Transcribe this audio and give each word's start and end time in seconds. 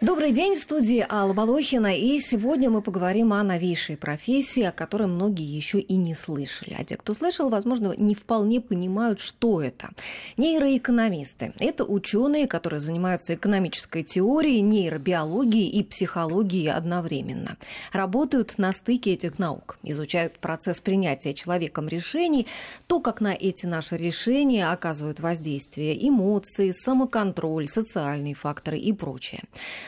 Добрый 0.00 0.32
день, 0.32 0.54
в 0.54 0.58
студии 0.58 1.04
Алла 1.06 1.34
Волохина, 1.34 1.94
и 1.94 2.20
сегодня 2.20 2.70
мы 2.70 2.80
поговорим 2.80 3.34
о 3.34 3.42
новейшей 3.42 3.98
профессии, 3.98 4.62
о 4.62 4.72
которой 4.72 5.06
многие 5.06 5.44
еще 5.44 5.78
и 5.78 5.96
не 5.96 6.14
слышали. 6.14 6.74
А 6.78 6.84
те, 6.84 6.96
кто 6.96 7.12
слышал, 7.12 7.50
возможно, 7.50 7.92
не 7.98 8.14
вполне 8.14 8.62
понимают, 8.62 9.20
что 9.20 9.60
это. 9.60 9.90
Нейроэкономисты– 10.38 11.52
это 11.58 11.84
ученые, 11.84 12.46
которые 12.46 12.80
занимаются 12.80 13.34
экономической 13.34 14.02
теорией, 14.02 14.62
нейробиологией 14.62 15.68
и 15.68 15.84
психологией 15.84 16.72
одновременно. 16.72 17.58
Работают 17.92 18.56
на 18.56 18.72
стыке 18.72 19.12
этих 19.12 19.38
наук, 19.38 19.76
изучают 19.82 20.38
процесс 20.38 20.80
принятия 20.80 21.34
человеком 21.34 21.88
решений, 21.88 22.46
то, 22.86 23.00
как 23.00 23.20
на 23.20 23.34
эти 23.34 23.66
наши 23.66 23.98
решения 23.98 24.72
оказывают 24.72 25.20
воздействие 25.20 26.08
эмоции, 26.08 26.70
самоконтроль, 26.70 27.68
социальные 27.68 28.34
факторы 28.34 28.78
и 28.78 28.94
прочее. 28.94 29.42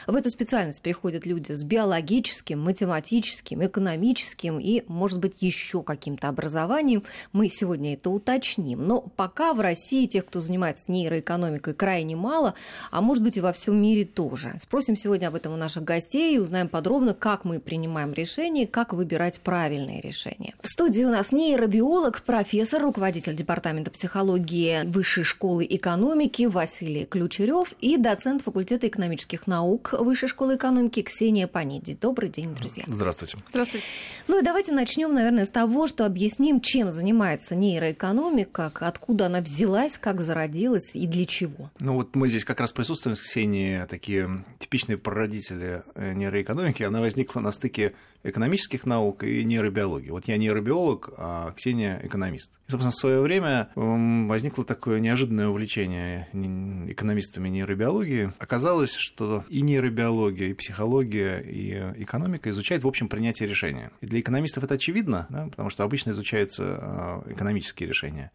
В 0.06 0.16
эту 0.16 0.30
специальность 0.30 0.82
приходят 0.82 1.26
люди 1.26 1.52
с 1.52 1.62
биологическим, 1.62 2.60
математическим, 2.60 3.64
экономическим 3.64 4.58
и, 4.58 4.82
может 4.88 5.18
быть, 5.18 5.42
еще 5.42 5.82
каким-то 5.82 6.28
образованием. 6.28 7.04
Мы 7.32 7.48
сегодня 7.48 7.94
это 7.94 8.10
уточним. 8.10 8.86
Но 8.86 9.00
пока 9.00 9.52
в 9.54 9.60
России 9.60 10.06
тех, 10.06 10.26
кто 10.26 10.40
занимается 10.40 10.90
нейроэкономикой, 10.90 11.74
крайне 11.74 12.16
мало, 12.16 12.54
а 12.90 13.00
может 13.00 13.22
быть 13.22 13.36
и 13.36 13.40
во 13.40 13.52
всем 13.52 13.80
мире 13.80 14.04
тоже. 14.04 14.54
Спросим 14.60 14.96
сегодня 14.96 15.28
об 15.28 15.34
этом 15.34 15.52
у 15.52 15.56
наших 15.56 15.84
гостей 15.84 16.36
и 16.36 16.38
узнаем 16.38 16.68
подробно, 16.68 17.14
как 17.14 17.44
мы 17.44 17.60
принимаем 17.60 18.12
решения, 18.12 18.66
как 18.66 18.92
выбирать 18.92 19.40
правильные 19.40 20.00
решения. 20.00 20.54
В 20.60 20.68
студии 20.68 21.04
у 21.04 21.10
нас 21.10 21.32
нейробиолог, 21.32 22.22
профессор, 22.22 22.82
руководитель 22.82 23.36
департамента 23.36 23.90
психологии 23.90 24.82
Высшей 24.84 25.24
школы 25.24 25.66
экономики 25.68 26.44
Василий 26.44 27.04
Ключерев 27.04 27.74
и 27.80 27.96
доцент 27.96 28.42
факультета 28.42 28.88
экономических 28.88 29.46
наук 29.46 29.91
Высшей 29.92 30.28
школы 30.28 30.56
экономики 30.56 31.02
Ксения 31.02 31.46
Паниди. 31.46 31.96
Добрый 32.00 32.28
день, 32.28 32.54
друзья. 32.54 32.84
Здравствуйте. 32.86 33.38
Здравствуйте. 33.50 33.86
Ну 34.28 34.40
и 34.40 34.42
давайте 34.42 34.72
начнем, 34.72 35.14
наверное, 35.14 35.46
с 35.46 35.50
того, 35.50 35.86
что 35.86 36.06
объясним, 36.06 36.60
чем 36.60 36.90
занимается 36.90 37.54
нейроэкономика, 37.54 38.72
откуда 38.80 39.26
она 39.26 39.40
взялась, 39.40 39.98
как 39.98 40.20
зародилась 40.20 40.94
и 40.94 41.06
для 41.06 41.26
чего. 41.26 41.70
Ну 41.80 41.94
вот 41.94 42.14
мы 42.16 42.28
здесь 42.28 42.44
как 42.44 42.60
раз 42.60 42.72
присутствуем 42.72 43.16
с 43.16 43.20
Ксенией, 43.20 43.86
такие 43.86 44.44
типичные 44.58 44.98
прародители 44.98 45.82
э, 45.94 46.12
нейроэкономики. 46.12 46.82
Она 46.82 47.00
возникла 47.00 47.40
на 47.40 47.52
стыке 47.52 47.94
экономических 48.24 48.86
наук 48.86 49.24
и 49.24 49.44
нейробиологии. 49.44 50.10
Вот 50.10 50.28
я 50.28 50.36
нейробиолог, 50.36 51.10
а 51.16 51.52
Ксения 51.52 52.00
экономист. 52.02 52.52
И, 52.68 52.70
собственно, 52.70 52.92
в 52.92 52.96
свое 52.96 53.20
время 53.20 53.70
возникло 53.74 54.64
такое 54.64 55.00
неожиданное 55.00 55.48
увлечение 55.48 56.28
экономистами 56.32 57.48
нейробиологии. 57.48 58.32
Оказалось, 58.38 58.94
что 58.94 59.44
и 59.48 59.62
нейробиология, 59.62 60.48
и 60.48 60.54
психология, 60.54 61.40
и 61.40 62.02
экономика 62.02 62.50
изучают, 62.50 62.84
в 62.84 62.88
общем, 62.88 63.08
принятие 63.08 63.48
решения. 63.48 63.90
И 64.00 64.06
для 64.06 64.20
экономистов 64.20 64.64
это 64.64 64.74
очевидно, 64.74 65.26
да, 65.28 65.46
потому 65.46 65.70
что 65.70 65.84
обычно 65.84 66.10
изучаются 66.10 66.62
а, 66.64 67.24
экономические 67.26 67.88
решения. 67.88 68.30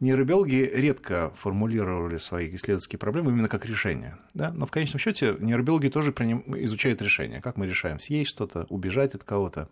Нейробиологи 0.00 0.70
редко 0.74 1.32
формулировали 1.36 2.18
свои 2.18 2.54
исследовательские 2.54 2.98
проблемы 2.98 3.32
именно 3.32 3.48
как 3.48 3.64
решения. 3.66 4.18
Да? 4.34 4.52
Но 4.52 4.66
в 4.66 4.70
конечном 4.70 4.98
счете 4.98 5.36
нейробиологи 5.38 5.88
тоже 5.88 6.12
изучают 6.12 7.00
решения. 7.02 7.40
Как 7.40 7.56
мы 7.56 7.66
решаем 7.66 7.98
съесть 7.98 8.30
что-то, 8.30 8.66
убежать 8.68 9.14
от 9.14 9.23
кого-то. 9.24 9.68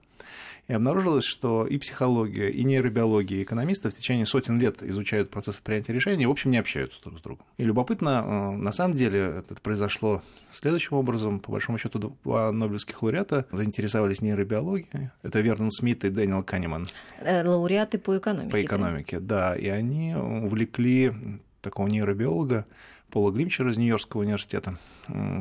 И 0.68 0.72
обнаружилось, 0.74 1.24
что 1.24 1.66
и 1.66 1.76
психология, 1.76 2.48
и 2.48 2.62
нейробиология, 2.62 3.40
и 3.40 3.42
экономисты 3.42 3.90
в 3.90 3.96
течение 3.96 4.26
сотен 4.26 4.60
лет 4.60 4.82
изучают 4.82 5.28
процессы 5.28 5.60
принятия 5.60 5.92
решений 5.92 6.22
и, 6.22 6.26
в 6.26 6.30
общем, 6.30 6.52
не 6.52 6.58
общаются 6.58 7.02
друг 7.02 7.18
с 7.18 7.22
другом. 7.22 7.44
И 7.58 7.64
любопытно, 7.64 8.24
э, 8.24 8.56
на 8.56 8.70
самом 8.70 8.94
деле, 8.94 9.18
это 9.38 9.56
произошло 9.60 10.22
следующим 10.52 10.96
образом. 10.96 11.40
По 11.40 11.50
большому 11.50 11.78
счету, 11.78 11.98
два 11.98 12.52
нобелевских 12.52 13.02
лауреата 13.02 13.46
заинтересовались 13.50 14.22
нейробиологией. 14.22 15.10
Это 15.22 15.40
Вернон 15.40 15.72
Смит 15.72 16.04
и 16.04 16.10
Дэниел 16.10 16.44
Канеман. 16.44 16.86
Э, 17.18 17.46
лауреаты 17.46 17.98
по 17.98 18.16
экономике. 18.16 18.50
По 18.52 18.62
экономике, 18.62 19.18
да. 19.18 19.50
да. 19.50 19.56
И 19.56 19.66
они 19.66 20.14
увлекли 20.14 21.12
такого 21.60 21.88
нейробиолога 21.88 22.66
Пола 23.10 23.30
Гримчера 23.30 23.70
из 23.70 23.76
Нью-Йоркского 23.76 24.22
университета, 24.22 24.78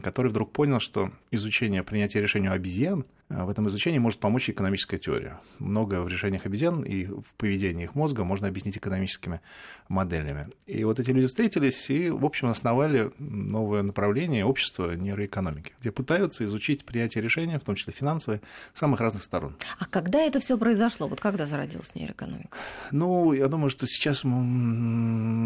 который 0.03 0.27
вдруг 0.27 0.51
понял, 0.51 0.81
что 0.81 1.09
изучение 1.31 1.83
принятия 1.83 2.19
решений 2.19 2.49
у 2.49 2.51
обезьян, 2.51 3.05
в 3.31 3.49
этом 3.49 3.67
изучении 3.69 3.97
может 3.99 4.19
помочь 4.19 4.49
экономическая 4.49 4.97
теория. 4.97 5.39
Многое 5.59 6.01
в 6.01 6.07
решениях 6.07 6.45
обезьян 6.45 6.83
и 6.83 7.05
в 7.05 7.33
поведении 7.37 7.85
их 7.85 7.95
мозга 7.95 8.23
можно 8.23 8.47
объяснить 8.47 8.77
экономическими 8.77 9.39
моделями. 9.87 10.47
И 10.67 10.83
вот 10.83 10.99
эти 10.99 11.11
люди 11.11 11.27
встретились 11.27 11.89
и, 11.89 12.09
в 12.09 12.25
общем, 12.25 12.47
основали 12.47 13.11
новое 13.19 13.83
направление 13.83 14.45
общества 14.45 14.93
нейроэкономики, 14.95 15.73
где 15.79 15.91
пытаются 15.91 16.43
изучить 16.45 16.83
принятие 16.85 17.23
решений, 17.23 17.57
в 17.57 17.63
том 17.63 17.75
числе 17.75 17.93
финансовые, 17.93 18.41
с 18.73 18.79
самых 18.79 18.99
разных 18.99 19.23
сторон. 19.23 19.55
А 19.79 19.85
когда 19.85 20.19
это 20.19 20.39
все 20.39 20.57
произошло? 20.57 21.07
Вот 21.07 21.21
когда 21.21 21.45
зародилась 21.45 21.95
нейроэкономика? 21.95 22.57
Ну, 22.91 23.31
я 23.33 23.47
думаю, 23.47 23.69
что 23.69 23.87
сейчас 23.87 24.23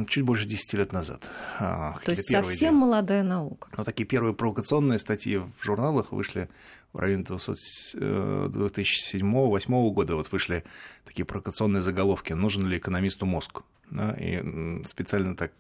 чуть 0.10 0.24
больше 0.24 0.46
10 0.46 0.74
лет 0.74 0.92
назад. 0.92 1.24
А, 1.60 1.98
То 2.04 2.12
есть 2.12 2.32
совсем 2.32 2.76
идеи. 2.76 2.80
молодая 2.80 3.24
наука. 3.24 3.68
Но 3.78 3.84
такие 3.84 4.06
первые 4.06 4.34
провокационные 4.34 4.98
статьи 5.00 5.38
в 5.38 5.52
журналах 5.64 6.12
вышли 6.12 6.50
в 6.96 7.00
районе 7.00 7.24
2007-2008 7.24 9.20
э, 9.20 9.92
года. 9.92 10.16
Вот 10.16 10.32
вышли 10.32 10.64
такие 11.04 11.26
провокационные 11.26 11.82
заголовки 11.82 12.32
«Нужен 12.34 12.68
ли 12.68 12.78
экономисту 12.78 13.26
мозг?» 13.26 13.64
да, 13.92 14.14
И 14.14 14.82
специально 14.86 15.36
так 15.36 15.52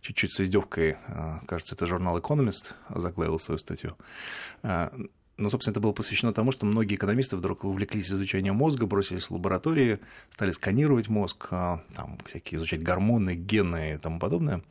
чуть-чуть 0.00 0.32
с 0.32 0.40
издевкой, 0.40 0.96
э, 1.08 1.38
кажется, 1.46 1.74
это 1.74 1.86
журнал 1.86 2.20
«Экономист» 2.20 2.74
заглавил 2.88 3.40
свою 3.40 3.58
статью. 3.58 3.96
Э, 4.62 4.90
но, 5.36 5.50
собственно, 5.50 5.72
это 5.72 5.80
было 5.80 5.92
посвящено 5.92 6.32
тому, 6.32 6.52
что 6.52 6.66
многие 6.66 6.94
экономисты 6.94 7.36
вдруг 7.36 7.64
увлеклись 7.64 8.12
изучением 8.12 8.54
мозга, 8.54 8.86
бросились 8.86 9.28
в 9.28 9.32
лаборатории, 9.32 9.98
стали 10.30 10.52
сканировать 10.52 11.08
мозг, 11.08 11.48
там, 11.48 12.18
всякие 12.26 12.58
изучать 12.58 12.82
гормоны, 12.82 13.34
гены 13.34 13.94
и 13.94 13.98
тому 13.98 14.20
подобное. 14.20 14.62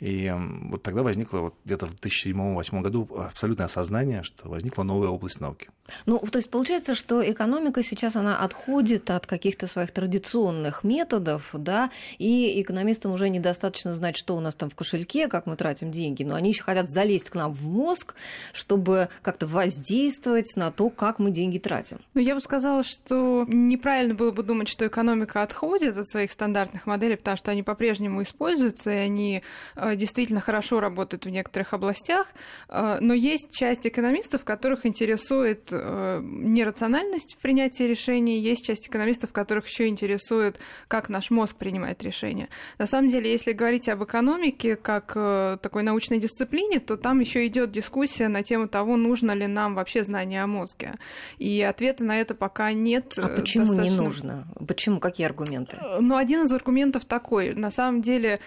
И 0.00 0.32
вот 0.34 0.82
тогда 0.82 1.02
возникло 1.02 1.38
вот 1.40 1.54
где-то 1.64 1.86
в 1.86 1.94
2007-2008 1.94 2.80
году 2.80 3.08
абсолютное 3.16 3.66
осознание, 3.66 4.22
что 4.22 4.48
возникла 4.48 4.82
новая 4.82 5.08
область 5.08 5.40
науки. 5.40 5.68
Ну, 6.06 6.18
то 6.18 6.38
есть 6.38 6.50
получается, 6.50 6.94
что 6.94 7.28
экономика 7.28 7.82
сейчас 7.82 8.16
она 8.16 8.38
отходит 8.38 9.10
от 9.10 9.26
каких-то 9.26 9.66
своих 9.66 9.90
традиционных 9.90 10.84
методов, 10.84 11.50
да, 11.52 11.90
и 12.18 12.60
экономистам 12.62 13.12
уже 13.12 13.28
недостаточно 13.28 13.94
знать, 13.94 14.16
что 14.16 14.36
у 14.36 14.40
нас 14.40 14.54
там 14.54 14.70
в 14.70 14.74
кошельке, 14.74 15.28
как 15.28 15.46
мы 15.46 15.56
тратим 15.56 15.90
деньги, 15.90 16.22
но 16.24 16.34
они 16.34 16.50
еще 16.50 16.62
хотят 16.62 16.88
залезть 16.88 17.30
к 17.30 17.34
нам 17.34 17.52
в 17.52 17.66
мозг, 17.68 18.14
чтобы 18.52 19.08
как-то 19.22 19.46
воздействовать 19.46 20.52
на 20.56 20.70
то, 20.70 20.90
как 20.90 21.18
мы 21.18 21.30
деньги 21.30 21.58
тратим. 21.58 22.00
Ну, 22.14 22.20
я 22.20 22.34
бы 22.34 22.40
сказала, 22.40 22.82
что 22.82 23.44
неправильно 23.48 24.14
было 24.14 24.30
бы 24.30 24.42
думать, 24.42 24.68
что 24.68 24.86
экономика 24.86 25.42
отходит 25.42 25.96
от 25.96 26.08
своих 26.08 26.32
стандартных 26.32 26.86
моделей, 26.86 27.16
потому 27.16 27.36
что 27.36 27.50
они 27.50 27.62
по-прежнему 27.62 28.22
используются, 28.22 28.90
и 28.90 28.96
они 28.96 29.42
э, 29.76 29.89
действительно 29.96 30.40
хорошо 30.40 30.80
работают 30.80 31.24
в 31.26 31.28
некоторых 31.28 31.72
областях, 31.72 32.26
э, 32.68 32.98
но 33.00 33.14
есть 33.14 33.50
часть 33.52 33.86
экономистов, 33.86 34.44
которых 34.44 34.86
интересует 34.86 35.68
э, 35.70 36.20
нерациональность 36.22 37.34
в 37.34 37.38
принятии 37.38 37.84
решений, 37.84 38.40
есть 38.40 38.64
часть 38.64 38.88
экономистов, 38.88 39.32
которых 39.32 39.66
еще 39.66 39.88
интересует, 39.88 40.58
как 40.88 41.08
наш 41.08 41.30
мозг 41.30 41.56
принимает 41.56 42.02
решения. 42.02 42.48
На 42.78 42.86
самом 42.86 43.08
деле, 43.08 43.30
если 43.30 43.52
говорить 43.52 43.88
об 43.88 44.04
экономике 44.04 44.76
как 44.76 45.12
такой 45.60 45.82
научной 45.82 46.18
дисциплине, 46.18 46.80
то 46.80 46.96
там 46.96 47.20
еще 47.20 47.46
идет 47.46 47.70
дискуссия 47.70 48.28
на 48.28 48.42
тему 48.42 48.68
того, 48.68 48.96
нужно 48.96 49.32
ли 49.32 49.46
нам 49.46 49.74
вообще 49.74 50.02
знание 50.02 50.42
о 50.42 50.46
мозге. 50.46 50.94
И 51.38 51.60
ответа 51.62 52.04
на 52.04 52.20
это 52.20 52.34
пока 52.34 52.72
нет. 52.72 53.14
А 53.18 53.28
почему 53.28 53.66
достаточно... 53.66 53.92
не 53.92 54.00
нужно? 54.00 54.48
Почему? 54.66 55.00
Какие 55.00 55.26
аргументы? 55.26 55.78
Ну, 56.00 56.16
один 56.16 56.44
из 56.44 56.52
аргументов 56.52 57.04
такой. 57.04 57.54
На 57.54 57.70
самом 57.70 58.00
деле, 58.02 58.40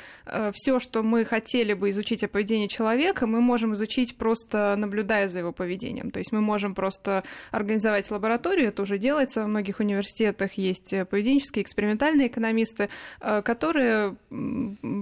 все, 0.53 0.79
что 0.79 1.03
мы 1.03 1.25
хотели 1.33 1.73
бы 1.73 1.89
изучить 1.89 2.23
о 2.23 2.27
поведении 2.27 2.67
человека, 2.67 3.25
мы 3.25 3.41
можем 3.41 3.73
изучить 3.73 4.15
просто 4.17 4.75
наблюдая 4.77 5.27
за 5.27 5.39
его 5.39 5.51
поведением. 5.51 6.11
То 6.11 6.19
есть 6.19 6.31
мы 6.31 6.41
можем 6.41 6.75
просто 6.75 7.23
организовать 7.49 8.11
лабораторию, 8.11 8.67
это 8.67 8.83
уже 8.83 8.99
делается 8.99 9.41
во 9.41 9.47
многих 9.47 9.79
университетах, 9.79 10.59
есть 10.59 10.93
поведенческие 11.09 11.63
экспериментальные 11.63 12.27
экономисты, 12.27 12.89
э, 13.19 13.41
которые 13.41 14.15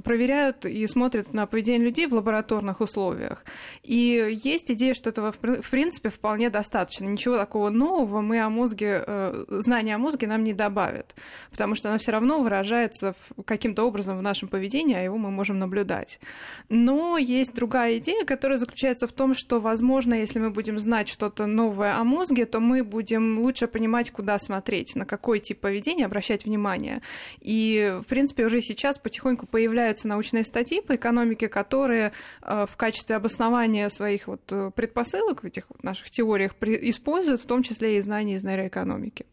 проверяют 0.06 0.66
и 0.66 0.88
смотрят 0.88 1.34
на 1.34 1.48
поведение 1.48 1.86
людей 1.86 2.08
в 2.08 2.14
лабораторных 2.14 2.80
условиях. 2.80 3.44
И 3.84 4.40
есть 4.46 4.72
идея, 4.72 4.94
что 4.94 5.10
этого 5.10 5.34
в 5.34 5.70
принципе 5.70 6.10
вполне 6.10 6.50
достаточно. 6.50 7.08
Ничего 7.08 7.38
такого 7.38 7.70
нового 7.70 8.22
мы 8.22 8.40
о 8.40 8.50
мозге, 8.50 9.04
э, 9.06 9.46
знания 9.50 9.96
о 9.96 9.98
мозге 9.98 10.28
нам 10.28 10.46
не 10.46 10.54
добавят, 10.54 11.14
потому 11.52 11.76
что 11.76 11.90
оно 11.90 11.98
все 11.98 12.14
равно 12.14 12.42
выражается 12.42 13.16
каким-то 13.46 13.84
образом 13.84 14.18
в 14.18 14.22
нашем 14.22 14.48
поведении, 14.48 14.96
а 14.96 15.02
его 15.02 15.18
мы 15.18 15.30
можем 15.30 15.60
наблюдать. 15.60 16.21
Но 16.70 17.18
есть 17.18 17.54
другая 17.54 17.98
идея, 17.98 18.24
которая 18.24 18.58
заключается 18.58 19.06
в 19.08 19.12
том, 19.12 19.34
что, 19.34 19.60
возможно, 19.60 20.14
если 20.14 20.40
мы 20.40 20.52
будем 20.52 20.80
знать 20.80 21.10
что-то 21.10 21.46
новое 21.46 21.98
о 21.98 22.04
мозге, 22.04 22.46
то 22.46 22.60
мы 22.60 22.84
будем 22.84 23.40
лучше 23.40 23.68
понимать, 23.68 24.12
куда 24.12 24.40
смотреть, 24.40 24.96
на 24.96 25.06
какой 25.06 25.40
тип 25.40 25.60
поведения 25.60 26.06
обращать 26.06 26.46
внимание. 26.46 27.02
И, 27.42 28.00
в 28.02 28.08
принципе, 28.08 28.46
уже 28.46 28.62
сейчас 28.62 29.00
потихоньку 29.00 29.48
появляются 29.48 30.08
научные 30.08 30.46
статьи 30.46 30.82
по 30.82 30.96
экономике, 30.96 31.50
которые 31.50 32.14
э, 32.42 32.66
в 32.70 32.78
качестве 32.78 33.18
обоснования 33.18 33.90
своих 33.90 34.28
вот 34.28 34.42
э, 34.52 34.72
предпосылок 34.74 35.44
в 35.44 35.46
этих 35.46 35.66
вот 35.70 35.84
наших 35.84 36.10
теориях 36.10 36.56
используют, 36.62 37.42
в 37.42 37.46
том 37.46 37.64
числе 37.64 37.98
и 37.98 38.02
знания 38.02 38.36
из 38.36 38.44
нейроэкономики. 38.44 39.26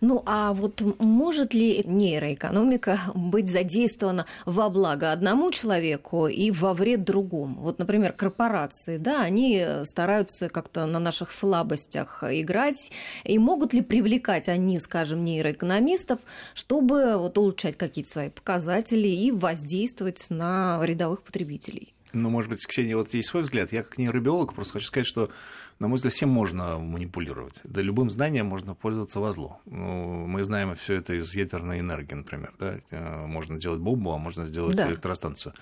Ну 0.00 0.22
а 0.26 0.52
вот 0.52 0.82
может 0.98 1.54
ли 1.54 1.82
нейроэкономика 1.84 2.98
быть 3.14 3.50
задействована 3.50 4.26
во 4.46 4.68
благо 4.68 5.12
одному 5.12 5.50
человеку 5.50 6.26
и 6.26 6.50
во 6.50 6.74
вред 6.74 7.04
другому? 7.04 7.60
Вот, 7.60 7.78
например, 7.78 8.12
корпорации, 8.12 8.98
да, 8.98 9.22
они 9.22 9.64
стараются 9.84 10.48
как-то 10.48 10.86
на 10.86 10.98
наших 10.98 11.30
слабостях 11.32 12.22
играть, 12.22 12.90
и 13.24 13.38
могут 13.38 13.72
ли 13.72 13.82
привлекать 13.82 14.48
они, 14.48 14.78
скажем, 14.80 15.24
нейроэкономистов, 15.24 16.20
чтобы 16.54 17.16
вот 17.16 17.38
улучшать 17.38 17.76
какие-то 17.76 18.10
свои 18.10 18.30
показатели 18.30 19.08
и 19.08 19.30
воздействовать 19.30 20.26
на 20.30 20.80
рядовых 20.82 21.22
потребителей? 21.22 21.94
Ну, 22.12 22.30
может 22.30 22.50
быть, 22.50 22.66
Ксения, 22.66 22.96
вот 22.96 23.12
есть 23.12 23.28
свой 23.28 23.42
взгляд. 23.42 23.72
Я 23.72 23.82
как 23.82 23.98
нейробиолог 23.98 24.54
просто 24.54 24.74
хочу 24.74 24.86
сказать, 24.86 25.06
что, 25.06 25.30
на 25.78 25.88
мой 25.88 25.96
взгляд, 25.96 26.12
всем 26.14 26.30
можно 26.30 26.78
манипулировать. 26.78 27.60
Да 27.64 27.82
любым 27.82 28.10
знанием 28.10 28.46
можно 28.46 28.74
пользоваться 28.74 29.20
во 29.20 29.32
зло. 29.32 29.60
Ну, 29.66 30.26
мы 30.26 30.42
знаем 30.42 30.74
все 30.76 30.94
это 30.94 31.14
из 31.14 31.34
ядерной 31.34 31.80
энергии, 31.80 32.14
например. 32.14 32.54
Да? 32.58 32.78
Э, 32.90 33.26
можно 33.26 33.58
делать 33.58 33.80
бомбу, 33.80 34.12
а 34.12 34.18
можно 34.18 34.46
сделать 34.46 34.76
да. 34.76 34.88
электростанцию. 34.88 35.52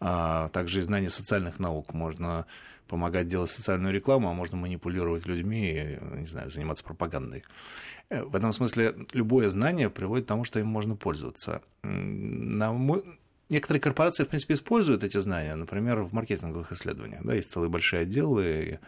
А 0.00 0.48
также 0.48 0.80
из 0.80 0.84
знаний 0.84 1.08
социальных 1.08 1.58
наук 1.58 1.94
можно 1.94 2.46
помогать 2.88 3.28
делать 3.28 3.50
социальную 3.50 3.94
рекламу, 3.94 4.28
а 4.28 4.34
можно 4.34 4.56
манипулировать 4.56 5.26
людьми 5.26 5.70
и, 5.70 6.18
не 6.18 6.26
знаю, 6.26 6.50
заниматься 6.50 6.84
пропагандой. 6.84 7.44
Э, 8.10 8.24
в 8.24 8.34
этом 8.34 8.52
смысле 8.52 8.94
любое 9.12 9.48
знание 9.48 9.90
приводит 9.90 10.26
к 10.26 10.28
тому, 10.28 10.44
что 10.44 10.60
им 10.60 10.66
можно 10.66 10.96
пользоваться. 10.96 11.62
На 11.82 12.72
мой, 12.72 13.02
Некоторые 13.54 13.80
корпорации, 13.80 14.24
в 14.24 14.28
принципе, 14.28 14.54
используют 14.54 15.04
эти 15.04 15.16
знания, 15.18 15.54
например, 15.54 16.00
в 16.00 16.12
маркетинговых 16.12 16.72
исследованиях. 16.72 17.22
Да, 17.22 17.34
есть 17.34 17.52
целые 17.52 17.70
большие 17.70 18.02
отделы 18.02 18.80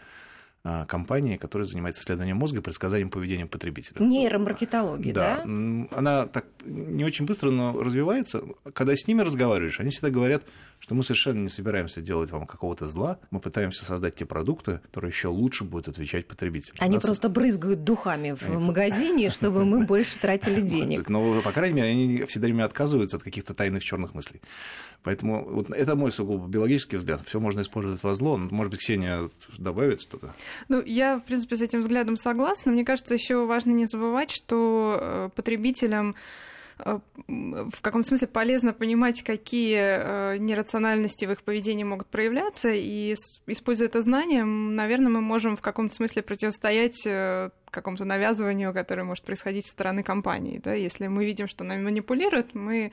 а, 0.69 0.85
компании, 0.85 1.37
которая 1.37 1.65
занимается 1.65 2.01
исследованием 2.01 2.35
мозга 2.35 2.57
и 2.57 2.61
предсказанием 2.61 3.09
поведения 3.09 3.45
потребителя. 3.45 4.03
Нейромаркетология, 4.05 5.13
да? 5.13 5.37
да? 5.37 5.87
Она 5.97 6.27
так 6.27 6.43
не 6.65 7.05
очень 7.05 7.25
быстро, 7.25 7.51
но 7.51 7.81
развивается. 7.81 8.43
Когда 8.73 8.93
с 8.93 9.07
ними 9.07 9.21
разговариваешь, 9.21 9.79
они 9.79 9.91
всегда 9.91 10.09
говорят, 10.09 10.43
что 10.79 10.93
мы 10.93 11.03
совершенно 11.03 11.39
не 11.39 11.47
собираемся 11.47 12.01
делать 12.01 12.31
вам 12.31 12.45
какого-то 12.45 12.85
зла, 12.89 13.17
мы 13.31 13.39
пытаемся 13.39 13.85
создать 13.85 14.15
те 14.15 14.25
продукты, 14.25 14.81
которые 14.83 15.11
еще 15.11 15.29
лучше 15.29 15.63
будут 15.63 15.87
отвечать 15.87 16.27
потребителю. 16.27 16.75
Они 16.79 16.95
нас... 16.95 17.03
просто 17.03 17.29
брызгают 17.29 17.85
духами 17.85 18.35
в 18.37 18.59
магазине, 18.59 19.29
чтобы 19.31 19.63
мы 19.63 19.85
больше 19.85 20.19
тратили 20.19 20.59
денег. 20.59 21.07
Но, 21.07 21.41
по 21.43 21.53
крайней 21.53 21.75
мере, 21.75 21.91
они 21.91 22.25
все 22.25 22.41
время 22.41 22.65
отказываются 22.65 23.15
от 23.15 23.23
каких-то 23.23 23.53
тайных 23.53 23.85
черных 23.85 24.13
мыслей. 24.13 24.41
Поэтому 25.03 25.43
вот 25.45 25.69
это 25.69 25.95
мой 25.95 26.11
сугубо 26.11 26.47
биологический 26.47 26.97
взгляд. 26.97 27.21
Все 27.25 27.39
можно 27.39 27.61
использовать 27.61 28.03
во 28.03 28.13
зло. 28.13 28.37
Может 28.37 28.71
быть, 28.71 28.81
Ксения 28.81 29.29
добавит 29.57 30.01
что-то? 30.01 30.33
Ну, 30.67 30.81
я, 30.81 31.19
в 31.19 31.23
принципе, 31.23 31.55
с 31.55 31.61
этим 31.61 31.79
взглядом 31.79 32.17
согласна. 32.17 32.71
Мне 32.71 32.83
кажется, 32.83 33.13
еще 33.13 33.45
важно 33.45 33.71
не 33.71 33.85
забывать, 33.85 34.31
что 34.31 34.97
э, 34.99 35.29
потребителям 35.35 36.15
Э, 36.79 36.99
в 37.27 37.81
каком 37.81 38.03
смысле 38.03 38.27
полезно 38.27 38.73
понимать, 38.73 39.23
какие 39.23 39.77
э, 39.77 40.37
нерациональности 40.37 41.25
в 41.25 41.31
их 41.31 41.43
поведении 41.43 41.83
могут 41.83 42.07
проявляться, 42.07 42.69
и 42.71 43.15
используя 43.47 43.87
это 43.87 44.01
знание, 44.01 44.43
наверное, 44.43 45.11
мы 45.11 45.21
можем 45.21 45.57
в 45.57 45.61
каком-то 45.61 45.95
смысле 45.95 46.21
противостоять 46.21 47.03
какому-то 47.71 48.05
навязыванию, 48.05 48.73
которое 48.73 49.03
может 49.03 49.23
происходить 49.23 49.65
со 49.65 49.71
стороны 49.71 50.03
компании. 50.03 50.61
Да? 50.63 50.73
Если 50.73 51.07
мы 51.07 51.25
видим, 51.25 51.47
что 51.47 51.63
нами 51.63 51.81
манипулируют, 51.81 52.53
мы, 52.53 52.91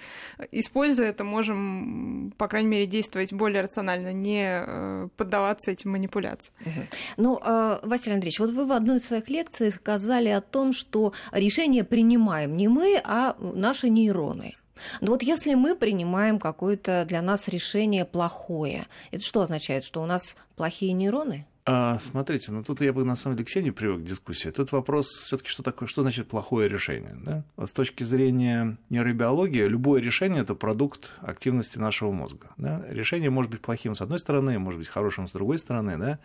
используя 0.50 1.08
это, 1.08 1.24
можем, 1.24 2.32
по 2.38 2.48
крайней 2.48 2.68
мере, 2.68 2.86
действовать 2.86 3.32
более 3.32 3.62
рационально, 3.62 4.12
не 4.12 5.08
поддаваться 5.16 5.70
этим 5.70 5.90
манипуляциям. 5.92 6.54
Угу. 6.60 6.86
Ну, 7.18 7.40
Василий 7.82 8.14
Андреевич, 8.14 8.40
вот 8.40 8.50
вы 8.50 8.66
в 8.66 8.72
одной 8.72 8.96
из 8.96 9.04
своих 9.04 9.28
лекций 9.28 9.70
сказали 9.70 10.30
о 10.30 10.40
том, 10.40 10.72
что 10.72 11.12
решение 11.32 11.84
принимаем 11.84 12.56
не 12.56 12.68
мы, 12.68 13.00
а 13.04 13.36
наш 13.38 13.74
наши 13.74 13.88
нейроны. 13.88 14.54
Но 15.00 15.12
вот 15.12 15.22
если 15.22 15.54
мы 15.54 15.74
принимаем 15.74 16.38
какое-то 16.38 17.04
для 17.06 17.22
нас 17.22 17.48
решение 17.48 18.04
плохое, 18.04 18.86
это 19.10 19.24
что 19.24 19.40
означает, 19.40 19.84
что 19.84 20.02
у 20.02 20.06
нас 20.06 20.36
плохие 20.56 20.92
нейроны? 20.92 21.46
А, 21.66 21.98
смотрите, 21.98 22.52
ну 22.52 22.62
тут 22.62 22.82
я 22.82 22.92
бы 22.92 23.04
на 23.04 23.16
самом 23.16 23.36
деле 23.36 23.46
к 23.46 23.48
Ксению 23.48 23.72
привык 23.72 24.00
к 24.00 24.04
дискуссии. 24.04 24.50
Тут 24.50 24.72
вопрос 24.72 25.06
все-таки, 25.06 25.48
что 25.48 25.62
такое, 25.62 25.88
что 25.88 26.02
значит 26.02 26.28
плохое 26.28 26.68
решение. 26.68 27.16
Да? 27.24 27.42
Вот 27.56 27.70
с 27.70 27.72
точки 27.72 28.02
зрения 28.02 28.76
нейробиологии, 28.90 29.64
любое 29.64 30.02
решение 30.02 30.42
это 30.42 30.54
продукт 30.54 31.12
активности 31.22 31.78
нашего 31.78 32.12
мозга. 32.12 32.48
Да? 32.58 32.84
Решение 32.90 33.30
может 33.30 33.50
быть 33.50 33.62
плохим 33.62 33.94
с 33.94 34.02
одной 34.02 34.18
стороны, 34.18 34.58
может 34.58 34.78
быть 34.78 34.88
хорошим 34.88 35.26
с 35.26 35.32
другой 35.32 35.58
стороны. 35.58 35.96
Да? 35.96 36.18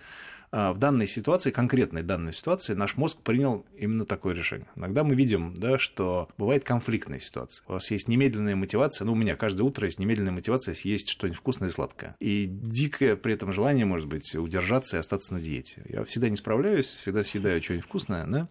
А, 0.52 0.74
в 0.74 0.80
данной 0.80 1.08
ситуации, 1.08 1.52
конкретной 1.52 2.02
данной 2.02 2.34
ситуации, 2.34 2.74
наш 2.74 2.98
мозг 2.98 3.20
принял 3.22 3.66
именно 3.78 4.06
такое 4.06 4.34
решение. 4.34 4.68
Иногда 4.76 5.04
мы 5.04 5.14
видим, 5.14 5.54
да, 5.56 5.78
что 5.78 6.30
бывает 6.38 6.64
конфликтная 6.64 7.20
ситуация. 7.20 7.64
У 7.68 7.74
вас 7.74 7.92
есть 7.92 8.08
немедленная 8.08 8.56
мотивация, 8.56 9.06
ну, 9.06 9.12
у 9.12 9.16
меня 9.16 9.36
каждое 9.36 9.64
утро 9.64 9.86
есть 9.86 10.00
немедленная 10.00 10.32
мотивация 10.32 10.74
съесть 10.74 11.10
что-нибудь 11.10 11.38
вкусное 11.38 11.70
и 11.70 11.72
сладкое. 11.72 12.16
И 12.20 12.48
дикое 12.48 13.16
при 13.16 13.34
этом 13.34 13.52
желание, 13.52 13.86
может 13.86 14.08
быть, 14.08 14.36
удержаться 14.36 14.98
и 14.98 15.00
остаться 15.00 15.34
на 15.34 15.40
диете. 15.40 15.84
Я 15.88 16.04
всегда 16.06 16.30
не 16.30 16.36
справляюсь, 16.36 16.88
всегда 16.88 17.24
съедаю 17.24 17.62
что-нибудь 17.62 17.86
вкусное, 17.86 18.26
да, 18.26 18.48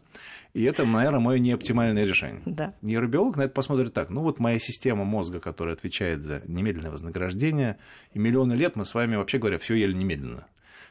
и 0.54 0.62
это, 0.62 0.84
наверное, 0.84 1.20
мое 1.20 1.38
неоптимальное 1.38 2.04
решение. 2.04 2.42
Да. 2.46 2.74
Нейробиолог 2.80 3.36
на 3.36 3.42
это 3.42 3.52
посмотрит 3.52 3.92
так. 3.92 4.10
Ну, 4.10 4.22
вот 4.22 4.38
моя 4.38 4.58
система 4.58 5.04
мозга, 5.04 5.40
которая 5.40 5.74
отвечает 5.74 6.22
за 6.22 6.42
немедленное 6.46 6.90
вознаграждение, 6.90 7.76
и 8.12 8.18
миллионы 8.18 8.54
лет 8.54 8.76
мы 8.76 8.84
с 8.84 8.94
вами, 8.94 9.16
вообще 9.16 9.38
говоря, 9.38 9.58
все 9.58 9.74
ели 9.74 9.92
немедленно 9.92 10.46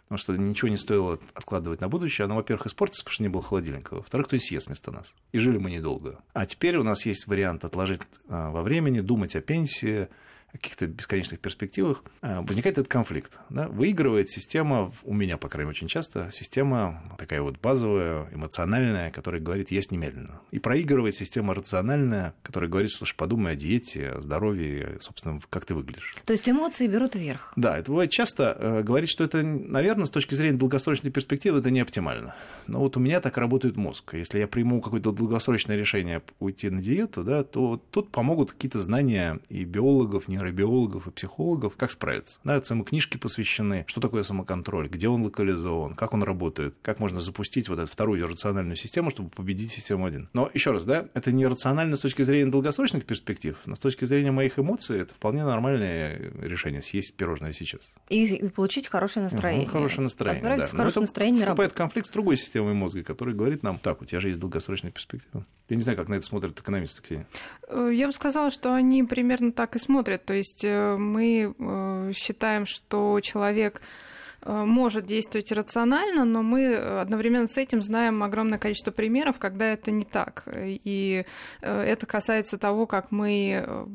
потому 0.07 0.19
что 0.19 0.37
ничего 0.37 0.69
не 0.69 0.77
стоило 0.77 1.19
откладывать 1.33 1.81
на 1.81 1.89
будущее. 1.89 2.25
Оно, 2.25 2.35
во-первых, 2.35 2.67
испортится, 2.67 3.03
потому 3.03 3.13
что 3.13 3.23
не 3.23 3.29
было 3.29 3.43
холодильника. 3.43 3.95
Во-вторых, 3.95 4.29
то 4.29 4.35
есть 4.35 4.47
съест 4.47 4.67
вместо 4.67 4.89
нас. 4.89 5.13
И 5.33 5.37
жили 5.37 5.57
мы 5.57 5.69
недолго. 5.69 6.19
А 6.33 6.45
теперь 6.45 6.77
у 6.77 6.83
нас 6.83 7.05
есть 7.05 7.27
вариант 7.27 7.65
отложить 7.65 7.99
а, 8.29 8.49
во 8.51 8.63
времени, 8.63 9.01
думать 9.01 9.35
о 9.35 9.41
пенсии, 9.41 10.07
каких-то 10.51 10.87
бесконечных 10.87 11.39
перспективах, 11.39 12.03
а, 12.21 12.41
возникает 12.41 12.77
этот 12.77 12.91
конфликт. 12.91 13.37
Да? 13.49 13.67
Выигрывает 13.67 14.29
система, 14.29 14.91
у 15.03 15.13
меня, 15.13 15.37
по 15.37 15.49
крайней 15.49 15.67
мере, 15.69 15.77
очень 15.77 15.87
часто, 15.87 16.29
система 16.31 17.03
такая 17.17 17.41
вот 17.41 17.59
базовая, 17.59 18.27
эмоциональная, 18.33 19.11
которая 19.11 19.41
говорит 19.41 19.71
«есть 19.71 19.91
немедленно». 19.91 20.41
И 20.51 20.59
проигрывает 20.59 21.15
система 21.15 21.53
рациональная, 21.53 22.33
которая 22.43 22.69
говорит, 22.69 22.91
слушай, 22.91 23.15
подумай 23.15 23.53
о 23.53 23.55
диете, 23.55 24.11
о 24.11 24.21
здоровье, 24.21 24.97
собственно, 24.99 25.39
как 25.49 25.65
ты 25.65 25.75
выглядишь. 25.75 26.15
То 26.25 26.33
есть 26.33 26.49
эмоции 26.49 26.87
берут 26.87 27.15
вверх. 27.15 27.53
Да, 27.55 27.77
это 27.77 27.91
бывает 27.91 28.11
часто. 28.11 28.55
Э, 28.59 28.83
говорить, 28.83 29.09
что 29.09 29.23
это, 29.23 29.43
наверное, 29.43 30.05
с 30.05 30.09
точки 30.09 30.33
зрения 30.33 30.57
долгосрочной 30.57 31.11
перспективы, 31.11 31.59
это 31.59 31.69
не 31.69 31.81
оптимально. 31.81 32.35
Но 32.67 32.79
вот 32.79 32.97
у 32.97 32.99
меня 32.99 33.21
так 33.21 33.37
работает 33.37 33.77
мозг. 33.77 34.13
Если 34.13 34.39
я 34.39 34.47
приму 34.47 34.81
какое-то 34.81 35.11
долгосрочное 35.11 35.75
решение 35.75 36.21
уйти 36.39 36.69
на 36.69 36.81
диету, 36.81 37.23
да, 37.23 37.43
то 37.43 37.81
тут 37.91 38.09
помогут 38.09 38.51
какие-то 38.51 38.79
знания 38.79 39.39
и 39.49 39.63
биологов, 39.63 40.27
нейро 40.27 40.36
нейробиологов 40.37 41.07
и 41.07 41.11
психологов, 41.11 41.75
как 41.75 41.91
справиться. 41.91 42.39
Да, 42.43 42.55
это 42.55 42.77
книжки 42.83 43.17
посвящены, 43.17 43.85
что 43.87 44.01
такое 44.01 44.23
самоконтроль, 44.23 44.87
где 44.87 45.07
он 45.07 45.23
локализован, 45.23 45.95
как 45.95 46.13
он 46.13 46.23
работает, 46.23 46.75
как 46.81 46.99
можно 46.99 47.19
запустить 47.19 47.69
вот 47.69 47.79
эту 47.79 47.91
вторую 47.91 48.27
рациональную 48.27 48.75
систему, 48.75 49.09
чтобы 49.09 49.29
победить 49.29 49.71
систему 49.71 50.05
1. 50.05 50.29
Но 50.33 50.49
еще 50.53 50.71
раз, 50.71 50.85
да, 50.85 51.07
это 51.13 51.31
не 51.31 51.45
рационально 51.45 51.95
с 51.95 52.01
точки 52.01 52.21
зрения 52.21 52.51
долгосрочных 52.51 53.05
перспектив, 53.05 53.57
но 53.65 53.75
с 53.75 53.79
точки 53.79 54.05
зрения 54.05 54.31
моих 54.31 54.59
эмоций 54.59 54.99
это 54.99 55.13
вполне 55.13 55.43
нормальное 55.43 56.31
решение 56.41 56.81
съесть 56.81 57.15
пирожное 57.15 57.53
сейчас. 57.53 57.95
И 58.09 58.49
получить 58.55 58.87
хорошее 58.87 59.23
настроение. 59.23 59.65
Угу, 59.65 59.71
хорошее 59.71 60.01
настроение, 60.01 60.57
да. 60.57 60.65
в 60.65 60.71
хорошее 60.71 61.01
настроение 61.01 61.41
вступает 61.41 61.73
конфликт 61.73 62.07
с 62.07 62.11
другой 62.11 62.37
системой 62.37 62.73
мозга, 62.73 63.03
который 63.03 63.33
говорит 63.33 63.63
нам, 63.63 63.79
так, 63.79 64.01
у 64.01 64.05
тебя 64.05 64.19
же 64.19 64.29
есть 64.29 64.39
долгосрочная 64.39 64.91
перспектива. 64.91 65.45
Я 65.69 65.75
не 65.75 65.81
знаю, 65.81 65.97
как 65.97 66.07
на 66.07 66.15
это 66.15 66.25
смотрят 66.25 66.57
экономисты, 66.59 67.01
Ксения. 67.01 67.27
Э, 67.67 67.89
я 67.93 68.07
бы 68.07 68.13
сказала, 68.13 68.51
что 68.51 68.73
они 68.73 69.03
примерно 69.03 69.51
так 69.51 69.75
и 69.75 69.79
смотрят. 69.79 70.26
То 70.27 70.33
есть 70.33 70.65
э, 70.65 70.97
мы 70.97 71.55
э, 71.57 72.11
считаем, 72.13 72.65
что 72.65 73.21
человек 73.21 73.81
может 74.47 75.05
действовать 75.05 75.51
рационально, 75.51 76.23
но 76.23 76.41
мы 76.41 76.75
одновременно 76.75 77.47
с 77.47 77.57
этим 77.57 77.81
знаем 77.81 78.23
огромное 78.23 78.57
количество 78.57 78.91
примеров, 78.91 79.39
когда 79.39 79.65
это 79.65 79.91
не 79.91 80.05
так. 80.05 80.47
И 80.53 81.25
это 81.61 82.05
касается 82.05 82.57
того, 82.57 82.87
как 82.87 83.11
мы 83.11 83.85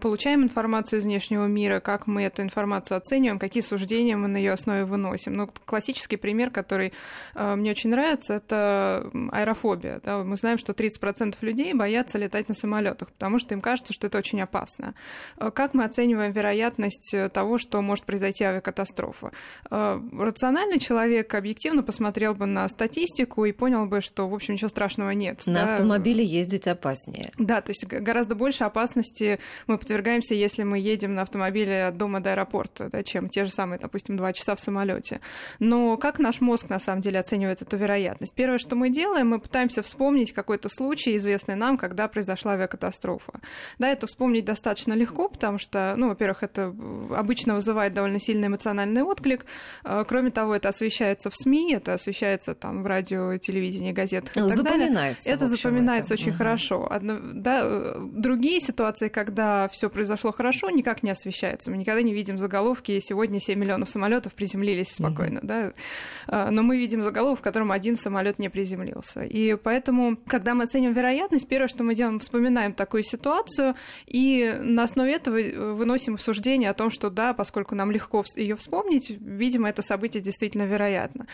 получаем 0.00 0.42
информацию 0.42 0.98
из 0.98 1.04
внешнего 1.04 1.46
мира, 1.46 1.80
как 1.80 2.06
мы 2.06 2.24
эту 2.24 2.42
информацию 2.42 2.96
оцениваем, 2.96 3.38
какие 3.38 3.62
суждения 3.62 4.16
мы 4.16 4.28
на 4.28 4.38
ее 4.38 4.52
основе 4.52 4.84
выносим. 4.84 5.34
Ну, 5.34 5.48
классический 5.64 6.16
пример, 6.16 6.50
который 6.50 6.92
мне 7.34 7.70
очень 7.70 7.90
нравится, 7.90 8.34
это 8.34 9.10
аэрофобия. 9.30 10.00
Да? 10.04 10.24
Мы 10.24 10.36
знаем, 10.36 10.58
что 10.58 10.72
30% 10.72 11.36
людей 11.42 11.74
боятся 11.74 12.18
летать 12.18 12.48
на 12.48 12.54
самолетах, 12.54 13.12
потому 13.12 13.38
что 13.38 13.54
им 13.54 13.60
кажется, 13.60 13.92
что 13.92 14.08
это 14.08 14.18
очень 14.18 14.40
опасно. 14.40 14.94
Как 15.38 15.74
мы 15.74 15.84
оцениваем 15.84 16.32
вероятность 16.32 17.14
того, 17.32 17.58
что 17.58 17.80
может 17.82 18.04
произойти 18.04 18.44
авиакатастрофа? 18.44 19.30
Рациональный 20.12 20.78
человек 20.78 21.34
объективно 21.34 21.82
посмотрел 21.82 22.34
бы 22.34 22.46
на 22.46 22.68
статистику 22.68 23.44
и 23.44 23.52
понял 23.52 23.86
бы, 23.86 24.00
что, 24.00 24.28
в 24.28 24.34
общем, 24.34 24.54
ничего 24.54 24.68
страшного 24.68 25.10
нет. 25.10 25.42
На 25.46 25.66
да? 25.66 25.72
автомобиле 25.72 26.24
ездить 26.24 26.66
опаснее. 26.66 27.30
Да, 27.38 27.60
то 27.60 27.70
есть 27.70 27.84
гораздо 27.86 28.34
больше 28.34 28.64
опасности 28.64 29.38
мы 29.66 29.78
подвергаемся, 29.78 30.34
если 30.34 30.62
мы 30.62 30.78
едем 30.78 31.14
на 31.14 31.22
автомобиле 31.22 31.86
от 31.86 31.96
дома 31.96 32.20
до 32.20 32.32
аэропорта, 32.32 32.88
да, 32.90 33.02
чем 33.02 33.28
те 33.28 33.44
же 33.44 33.50
самые, 33.50 33.78
допустим, 33.78 34.16
два 34.16 34.32
часа 34.32 34.54
в 34.54 34.60
самолете. 34.60 35.20
Но 35.58 35.96
как 35.96 36.18
наш 36.18 36.40
мозг 36.40 36.68
на 36.68 36.78
самом 36.78 37.00
деле 37.00 37.18
оценивает 37.18 37.62
эту 37.62 37.76
вероятность? 37.76 38.34
Первое, 38.34 38.58
что 38.58 38.76
мы 38.76 38.90
делаем, 38.90 39.28
мы 39.28 39.40
пытаемся 39.40 39.82
вспомнить 39.82 40.32
какой-то 40.32 40.68
случай, 40.68 41.16
известный 41.16 41.54
нам, 41.54 41.76
когда 41.76 42.08
произошла 42.08 42.52
авиакатастрофа. 42.52 43.40
Да, 43.78 43.88
это 43.88 44.06
вспомнить 44.06 44.44
достаточно 44.44 44.92
легко, 44.92 45.28
потому 45.28 45.58
что, 45.58 45.94
ну, 45.96 46.08
во-первых, 46.08 46.42
это 46.42 46.74
обычно 47.10 47.54
вызывает 47.54 47.94
довольно 47.94 48.20
сильный 48.20 48.48
эмоциональный 48.48 49.02
отклик. 49.02 49.46
Э, 49.84 50.04
кроме 50.06 50.30
того, 50.30 50.54
это 50.54 50.68
освещается 50.68 51.30
в 51.30 51.36
СМИ, 51.36 51.74
это 51.74 51.94
освещается 51.94 52.54
там 52.54 52.82
в 52.82 52.86
радио, 52.86 53.36
телевидении, 53.38 53.92
газетах 53.92 54.36
и 54.36 54.40
так 54.40 54.48
запоминается, 54.50 55.24
далее. 55.24 55.36
Это 55.36 55.46
запоминается 55.46 56.14
это. 56.14 56.22
очень 56.22 56.32
угу. 56.32 56.38
хорошо. 56.38 56.88
Одно, 56.90 57.18
да, 57.20 57.60
э, 57.62 57.94
другие 58.12 58.60
ситуации, 58.60 59.08
когда 59.08 59.68
все 59.68 59.90
произошло 59.90 60.32
хорошо, 60.32 60.70
никак 60.70 61.02
не 61.02 61.10
освещаются. 61.10 61.70
Мы 61.70 61.78
никогда 61.78 62.02
не 62.02 62.12
видим 62.12 62.38
заголовки 62.38 62.98
«Сегодня 63.00 63.40
7 63.40 63.58
миллионов 63.58 63.88
самолетов 63.88 64.34
приземлились 64.34 64.94
спокойно». 64.94 65.40
Угу. 65.40 65.46
Да? 65.46 65.72
Э, 66.28 66.50
но 66.50 66.62
мы 66.62 66.78
видим 66.78 67.02
заголовок, 67.02 67.40
в 67.40 67.42
котором 67.42 67.72
один 67.72 67.96
самолет 67.96 68.38
не 68.38 68.48
приземлился. 68.48 69.22
И 69.22 69.54
поэтому, 69.54 70.16
когда 70.26 70.54
мы 70.54 70.64
оценим 70.64 70.92
вероятность, 70.92 71.48
первое, 71.48 71.68
что 71.68 71.84
мы 71.84 71.94
делаем, 71.94 72.18
вспоминаем 72.18 72.72
такую 72.72 73.02
ситуацию, 73.02 73.74
и 74.06 74.56
на 74.60 74.84
основе 74.84 75.14
этого 75.14 75.74
выносим 75.74 76.18
суждение 76.18 76.70
о 76.70 76.74
том, 76.74 76.90
что 76.90 77.10
да, 77.10 77.34
поскольку 77.34 77.74
нам 77.74 77.90
легко 77.90 78.24
ее 78.36 78.56
вспомнить, 78.56 79.10
видимо, 79.10 79.61
это 79.66 79.82
событие 79.82 80.22
действительно 80.22 80.64
вероятно. 80.64 81.26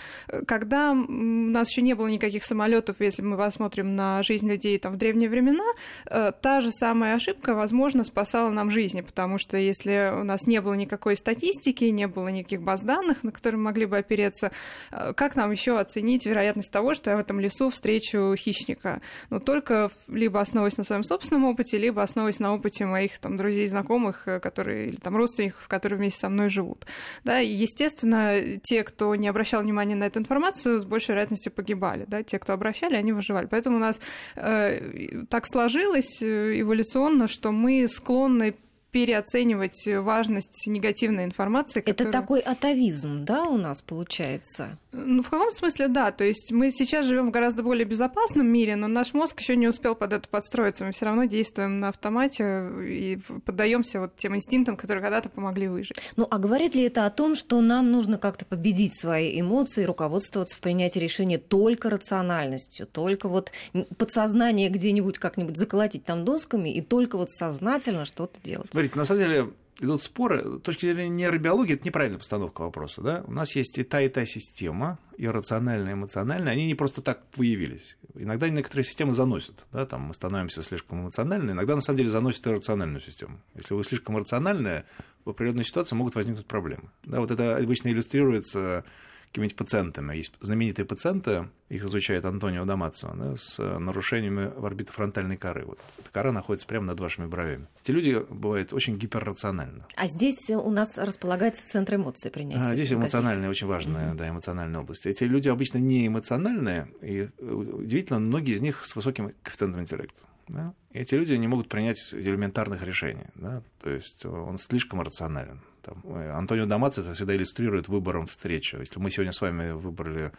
Когда 0.47 0.93
у 0.93 0.95
нас 0.95 1.71
еще 1.71 1.83
не 1.83 1.95
было 1.95 2.07
никаких 2.07 2.45
самолетов, 2.45 2.97
если 3.01 3.23
мы 3.23 3.37
посмотрим 3.37 3.97
на 3.97 4.23
жизнь 4.23 4.49
людей 4.49 4.79
там, 4.79 4.95
в 4.95 4.97
древние 4.97 5.29
времена, 5.29 5.65
э, 6.07 6.33
та 6.41 6.61
же 6.61 6.71
самая 6.71 7.17
ошибка, 7.17 7.55
возможно, 7.55 8.05
спасала 8.05 8.51
нам 8.51 8.71
жизни, 8.71 9.01
потому 9.01 9.39
что 9.39 9.57
если 9.57 10.13
у 10.15 10.25
нас 10.25 10.47
не 10.47 10.61
было 10.61 10.75
никакой 10.75 11.17
статистики, 11.17 11.85
не 11.85 12.07
было 12.07 12.29
никаких 12.29 12.63
баз 12.63 12.83
данных, 12.83 13.23
на 13.23 13.33
которые 13.33 13.61
могли 13.61 13.87
бы 13.87 13.99
опереться, 13.99 14.53
э, 14.91 15.13
как 15.15 15.37
нам 15.37 15.51
еще 15.51 15.79
оценить 15.79 16.27
вероятность 16.27 16.71
того, 16.71 16.95
что 16.95 17.11
я 17.11 17.17
в 17.17 17.21
этом 17.21 17.41
лесу 17.41 17.71
встречу 17.71 18.35
хищника? 18.37 19.01
Ну, 19.31 19.41
только 19.41 19.91
либо 20.09 20.41
основываясь 20.41 20.77
на 20.77 20.85
своем 20.85 21.05
собственном 21.05 21.45
опыте, 21.45 21.79
либо 21.79 22.03
основываясь 22.03 22.41
на 22.41 22.55
опыте 22.55 22.87
моих 22.87 23.19
там, 23.19 23.37
друзей, 23.37 23.67
знакомых, 23.67 24.27
э, 24.27 24.41
которые, 24.41 24.89
или 24.89 24.97
там, 24.97 25.17
родственников, 25.17 25.67
которые 25.69 25.99
вместе 25.99 26.21
со 26.21 26.29
мной 26.29 26.49
живут. 26.49 26.87
Да, 27.25 27.41
и, 27.41 27.49
естественно, 27.49 28.18
те, 28.63 28.85
кто 28.85 29.15
не 29.15 29.29
обращал 29.29 29.63
внимания 29.63 29.95
на 29.95 30.05
эту 30.05 30.19
информацию, 30.21 30.79
с 30.79 30.85
большей 30.85 31.11
вероятностью 31.11 31.53
погибали. 31.53 32.05
Да? 32.07 32.23
Те, 32.23 32.39
кто 32.39 32.53
обращали, 32.53 32.95
они 32.95 33.13
выживали. 33.13 33.47
Поэтому 33.47 33.77
у 33.77 33.81
нас 33.81 34.01
э, 34.37 35.25
так 35.29 35.47
сложилось 35.47 36.23
э, 36.23 36.61
эволюционно, 36.61 37.29
что 37.29 37.53
мы 37.53 37.87
склонны 37.89 38.55
переоценивать 38.99 39.87
важность 39.87 40.67
негативной 40.67 41.25
информации. 41.25 41.83
Которая... 41.83 42.11
Это 42.11 42.21
такой 42.21 42.41
атовизм, 42.41 43.25
да, 43.25 43.45
у 43.45 43.57
нас 43.57 43.81
получается? 43.81 44.77
Ну, 44.91 45.23
в 45.23 45.31
каком 45.31 45.53
смысле, 45.53 45.87
да. 45.87 46.11
То 46.11 46.25
есть 46.25 46.51
мы 46.51 46.73
сейчас 46.73 47.07
живем 47.07 47.29
в 47.29 47.31
гораздо 47.31 47.63
более 47.63 47.85
безопасном 47.85 48.49
мире, 48.49 48.75
но 48.75 48.89
наш 48.89 49.15
мозг 49.15 49.39
еще 49.39 49.55
не 49.55 49.69
успел 49.69 49.95
под 49.95 50.15
это 50.15 50.29
подстроиться. 50.29 50.85
Мы 50.85 50.91
все 50.91 51.05
равно 51.05 51.27
действуем 51.27 51.79
на 51.79 51.91
автомате 51.91 52.71
и 52.89 53.19
поддаемся 53.45 54.01
вот 54.01 54.17
тем 54.17 54.35
инстинктам, 54.35 54.77
которые 54.77 55.01
когда-то 55.01 55.29
помогли 55.29 55.69
выжить. 55.69 55.97
Ну, 56.17 56.27
а 56.29 56.39
говорит 56.39 56.75
ли 56.75 56.83
это 56.83 57.07
о 57.07 57.11
том, 57.11 57.37
что 57.37 57.61
нам 57.61 57.93
нужно 57.93 58.19
как-то 58.19 58.47
победить 58.47 58.99
свои 58.99 59.41
эмоции, 59.41 59.85
руководствоваться 59.85 60.57
в 60.57 60.61
принятии 60.61 60.99
решения 60.99 61.39
только 61.39 61.89
рациональностью, 61.89 62.89
только 62.89 63.29
вот 63.29 63.53
подсознание 63.97 64.71
где-нибудь 64.71 65.19
как-нибудь 65.19 65.57
заколотить 65.57 66.05
там 66.05 66.25
досками 66.25 66.71
и 66.71 66.81
только 66.81 67.17
вот 67.17 67.31
сознательно 67.31 68.05
что-то 68.05 68.41
делать? 68.43 68.71
Смотрите, 68.89 68.99
на 68.99 69.05
самом 69.05 69.21
деле 69.21 69.53
идут 69.81 70.03
споры. 70.03 70.59
С 70.59 70.61
точки 70.63 70.87
зрения 70.87 71.09
нейробиологии 71.09 71.75
это 71.75 71.85
неправильная 71.85 72.19
постановка 72.19 72.63
вопроса. 72.63 73.03
Да? 73.03 73.25
У 73.27 73.33
нас 73.33 73.55
есть 73.55 73.79
и 73.79 73.85
та, 73.85 74.01
и 74.01 74.09
та 74.09 74.25
система, 74.25 74.99
и 75.17 75.29
рациональная, 75.29 75.93
и 75.93 75.95
эмоциональная. 75.95 76.53
Они 76.53 76.67
не 76.67 76.75
просто 76.75 77.03
так 77.03 77.25
появились. 77.31 77.97
Иногда 78.15 78.49
некоторые 78.49 78.85
системы 78.85 79.13
заносят. 79.13 79.67
Да? 79.73 79.87
Там 79.87 80.03
мы 80.03 80.15
становимся 80.15 80.63
слишком 80.63 81.03
эмоциональны. 81.03 81.53
Иногда, 81.53 81.75
на 81.75 81.81
самом 81.81 81.99
деле, 81.99 82.11
заносят 82.11 82.47
и 82.47 82.51
рациональную 82.51 83.01
систему. 83.01 83.41
Если 83.55 83.75
вы 83.75 83.85
слишком 83.85 84.17
рациональная, 84.17 84.85
в 85.25 85.31
определенной 85.31 85.65
ситуации 85.65 85.95
могут 85.95 86.15
возникнуть 86.15 86.47
проблемы. 86.47 86.91
Да? 87.05 87.21
Вот 87.21 87.31
это 87.31 87.57
обычно 87.57 87.89
иллюстрируется 87.89 88.85
какими-нибудь 89.29 89.57
пациентами. 89.57 90.17
Есть 90.17 90.33
знаменитые 90.41 90.87
пациенты, 90.87 91.49
их 91.69 91.85
изучает 91.85 92.25
Антонио 92.25 92.65
Дамаццо, 92.65 93.13
да, 93.15 93.37
с 93.37 93.59
нарушениями 93.59 94.51
в 94.57 94.65
орбитофронтальной 94.65 95.37
коры. 95.37 95.65
Вот 95.67 95.79
эта 95.99 96.11
кора 96.11 96.33
находится 96.33 96.67
прямо 96.67 96.87
над 96.87 97.01
вашими 97.01 97.27
бровями. 97.27 97.67
Эти 97.83 97.91
люди 97.91 98.25
бывают 98.29 98.73
очень 98.73 98.97
гиперрациональны. 98.97 99.85
А 99.97 100.07
здесь 100.07 100.51
у 100.51 100.71
нас 100.71 100.97
располагается 100.97 101.67
центр 101.67 101.97
эмоций 101.97 102.31
принятия. 102.31 102.63
А, 102.63 102.75
здесь 102.75 102.93
эмоциональная, 102.93 103.51
очень 103.51 103.67
важная, 103.67 104.13
mm-hmm. 104.13 104.17
да, 104.17 104.29
эмоциональная 104.29 104.81
область. 104.81 105.07
Эти 105.07 105.25
люди 105.25 105.49
обычно 105.49 105.79
не 105.79 106.07
эмоциональные, 106.07 106.89
и 107.03 107.29
э, 107.39 107.53
удивительно, 107.53 108.19
многие 108.19 108.55
из 108.55 108.61
них 108.61 108.85
с 108.85 108.97
высоким 108.97 109.33
коэффициентом 109.43 109.83
интеллекта. 109.83 110.23
Да? 110.49 110.73
эти 110.93 111.15
люди 111.15 111.35
не 111.35 111.47
могут 111.47 111.69
принять 111.69 112.13
элементарных 112.13 112.83
решений. 112.83 113.27
Да? 113.35 113.63
То 113.83 113.91
есть 113.91 114.25
он 114.25 114.59
слишком 114.59 115.01
рационален. 115.01 115.61
Там, 115.83 116.03
э, 116.05 116.31
Антонио 116.31 116.67
Дамац 116.67 116.99
это 116.99 117.13
всегда 117.15 117.35
иллюстрирует 117.37 117.89
выбором 117.89 118.27
встречи. 118.27 118.77
Если 118.77 118.99
мы 118.99 119.11
сегодня 119.11 119.33
с 119.33 119.41
вами 119.41 119.73
выбрали 119.73 120.33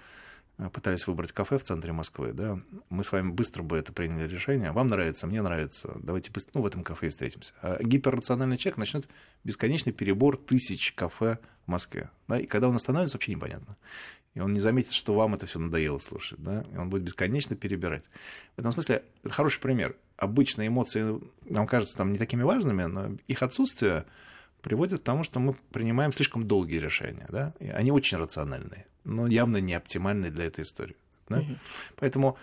э, 0.58 0.70
пытались 0.70 1.08
выбрать 1.08 1.32
кафе 1.32 1.58
в 1.58 1.64
центре 1.64 1.92
Москвы, 1.92 2.34
да, 2.34 2.60
мы 2.90 3.04
с 3.04 3.12
вами 3.12 3.32
быстро 3.32 3.64
бы 3.64 3.78
это 3.78 3.94
приняли 3.94 4.28
решение. 4.28 4.72
Вам 4.72 4.88
нравится, 4.88 5.28
мне 5.28 5.42
нравится, 5.42 5.96
давайте 6.02 6.32
быстро, 6.32 6.52
ну, 6.56 6.62
в 6.62 6.66
этом 6.66 6.84
кафе 6.84 7.08
и 7.08 7.10
встретимся. 7.10 7.54
А 7.62 7.82
гиперрациональный 7.82 8.58
человек 8.58 8.78
начнет 8.78 9.10
бесконечный 9.44 9.94
перебор 9.94 10.38
тысяч 10.38 10.94
кафе 10.94 11.40
в 11.66 11.72
Москве. 11.72 12.10
Да, 12.28 12.38
и 12.38 12.46
когда 12.46 12.68
он 12.68 12.76
остановится, 12.76 13.18
вообще 13.18 13.32
непонятно. 13.32 13.78
И 14.36 14.40
он 14.40 14.52
не 14.52 14.60
заметит, 14.60 14.94
что 14.94 15.16
вам 15.16 15.34
это 15.36 15.48
все 15.48 15.60
надоело 15.60 15.98
слушать, 15.98 16.40
да, 16.42 16.64
и 16.72 16.78
он 16.78 16.90
будет 16.90 17.04
бесконечно 17.04 17.56
перебирать. 17.56 18.04
В 18.56 18.60
этом 18.60 18.72
смысле 18.72 19.04
это 19.24 19.34
хороший 19.34 19.60
пример. 19.60 19.96
Обычно 20.18 20.68
эмоции 20.68 21.20
нам 21.46 21.66
кажутся 21.66 21.98
там 21.98 22.12
не 22.14 22.20
такими 22.20 22.44
важными, 22.44 22.84
но 22.84 23.18
их 23.28 23.42
отсутствие 23.42 24.06
приводит 24.62 25.02
к 25.02 25.04
тому, 25.04 25.24
что 25.24 25.40
мы 25.40 25.54
принимаем 25.72 26.12
слишком 26.12 26.48
долгие 26.48 26.78
решения. 26.78 27.26
Да? 27.30 27.54
И 27.60 27.70
они 27.70 27.92
очень 27.92 28.18
рациональные, 28.18 28.86
но 29.04 29.28
явно 29.28 29.58
не 29.58 29.74
оптимальные 29.74 30.32
для 30.32 30.46
этой 30.46 30.64
истории. 30.64 30.96
Да? 31.28 31.40
Угу. 31.40 31.58
Поэтому 31.98 32.38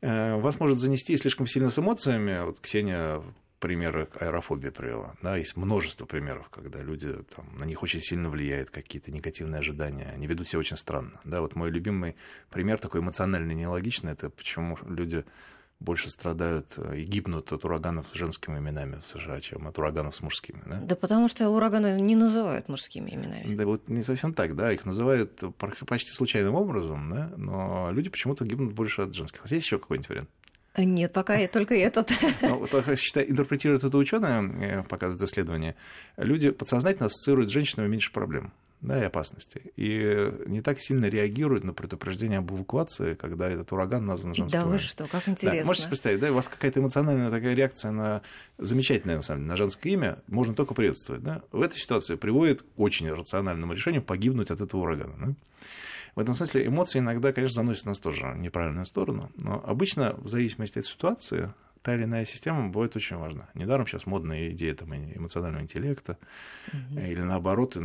э, 0.00 0.36
вас 0.36 0.60
может 0.60 0.78
занести 0.78 1.16
слишком 1.16 1.46
сильно 1.46 1.70
с 1.70 1.78
эмоциями. 1.78 2.44
Вот 2.44 2.60
Ксения 2.60 3.22
примеры 3.58 4.08
аэрофобии 4.18 4.70
привела. 4.70 5.14
Да, 5.22 5.36
есть 5.36 5.56
множество 5.56 6.06
примеров, 6.06 6.48
когда 6.48 6.80
люди, 6.80 7.12
там, 7.34 7.56
на 7.58 7.64
них 7.64 7.82
очень 7.82 8.00
сильно 8.00 8.30
влияют 8.30 8.70
какие-то 8.70 9.10
негативные 9.10 9.58
ожидания, 9.58 10.12
они 10.14 10.26
ведут 10.26 10.48
себя 10.48 10.60
очень 10.60 10.76
странно. 10.76 11.20
Да, 11.24 11.40
вот 11.40 11.54
мой 11.56 11.70
любимый 11.70 12.16
пример 12.50 12.78
такой 12.78 13.00
эмоционально 13.00 13.52
нелогичный, 13.52 14.12
это 14.12 14.30
почему 14.30 14.78
люди 14.86 15.24
больше 15.80 16.10
страдают 16.10 16.74
э, 16.76 16.98
и 16.98 17.04
гибнут 17.04 17.52
от 17.52 17.64
ураганов 17.64 18.06
с 18.12 18.14
женскими 18.14 18.58
именами 18.58 18.96
в 19.00 19.06
США, 19.06 19.40
чем 19.40 19.68
от 19.68 19.78
ураганов 19.78 20.14
с 20.14 20.20
мужскими. 20.20 20.60
Да, 20.66 20.80
да 20.80 20.96
потому 20.96 21.28
что 21.28 21.48
ураганы 21.50 22.00
не 22.00 22.16
называют 22.16 22.68
мужскими 22.68 23.10
именами. 23.10 23.54
Да 23.54 23.64
вот 23.64 23.88
не 23.88 24.02
совсем 24.02 24.34
так, 24.34 24.56
да, 24.56 24.72
их 24.72 24.84
называют 24.84 25.40
почти 25.86 26.12
случайным 26.12 26.54
образом, 26.54 27.10
да, 27.10 27.32
но 27.36 27.90
люди 27.92 28.10
почему-то 28.10 28.44
гибнут 28.44 28.72
больше 28.72 29.02
от 29.02 29.14
женских. 29.14 29.40
А 29.44 29.48
есть 29.48 29.66
еще 29.66 29.78
какой-нибудь 29.78 30.08
вариант? 30.08 30.30
Нет, 30.76 31.12
пока 31.12 31.36
я 31.36 31.48
только 31.48 31.74
этот. 31.74 32.12
Ну, 32.42 32.66
считаю, 32.96 33.30
интерпретирует 33.30 33.84
это 33.84 33.96
ученые, 33.96 34.80
э, 34.80 34.82
показывают 34.82 35.22
исследования, 35.28 35.74
люди 36.16 36.50
подсознательно 36.50 37.06
ассоциируют 37.06 37.50
с 37.50 37.52
женщинами 37.52 37.88
меньше 37.88 38.12
проблем. 38.12 38.52
Да, 38.80 39.00
и 39.00 39.04
опасности. 39.04 39.72
И 39.76 40.32
не 40.46 40.62
так 40.62 40.80
сильно 40.80 41.06
реагируют 41.06 41.64
на 41.64 41.72
предупреждение 41.72 42.38
об 42.38 42.52
эвакуации, 42.52 43.14
когда 43.14 43.48
этот 43.50 43.72
ураган 43.72 44.06
назван 44.06 44.34
женским. 44.34 44.58
Да 44.58 44.66
вы 44.66 44.78
что, 44.78 45.06
как 45.08 45.28
интересно. 45.28 45.60
Да, 45.60 45.66
можете 45.66 45.88
представить, 45.88 46.20
да, 46.20 46.30
у 46.30 46.34
вас 46.34 46.48
какая-то 46.48 46.80
эмоциональная 46.80 47.30
такая 47.30 47.54
реакция 47.54 47.90
на 47.90 48.22
замечательное, 48.58 49.16
на 49.16 49.22
самом 49.22 49.40
деле, 49.40 49.50
на 49.50 49.56
женское 49.56 49.90
имя, 49.90 50.18
можно 50.28 50.54
только 50.54 50.74
приветствовать. 50.74 51.22
Да? 51.22 51.42
В 51.50 51.62
этой 51.62 51.78
ситуации 51.78 52.14
приводит 52.14 52.62
к 52.62 52.66
очень 52.76 53.10
рациональному 53.10 53.72
решению 53.72 54.02
погибнуть 54.02 54.50
от 54.50 54.60
этого 54.60 54.82
урагана. 54.82 55.14
Да? 55.18 55.34
В 56.14 56.20
этом 56.20 56.34
смысле 56.34 56.66
эмоции 56.66 56.98
иногда, 56.98 57.32
конечно, 57.32 57.62
заносят 57.62 57.86
нас 57.86 57.98
тоже 57.98 58.26
в 58.26 58.38
неправильную 58.38 58.86
сторону, 58.86 59.30
но 59.36 59.62
обычно 59.64 60.14
в 60.18 60.28
зависимости 60.28 60.78
от 60.78 60.84
ситуации 60.84 61.52
та 61.82 61.94
или 61.94 62.04
иная 62.04 62.24
система 62.24 62.68
будет 62.68 62.96
очень 62.96 63.16
важна. 63.16 63.48
Недаром 63.54 63.86
сейчас 63.86 64.06
модная 64.06 64.50
идея 64.50 64.74
там, 64.74 64.94
эмоционального 64.94 65.62
интеллекта 65.62 66.18
угу. 66.68 67.00
или 67.00 67.20
наоборот 67.20 67.76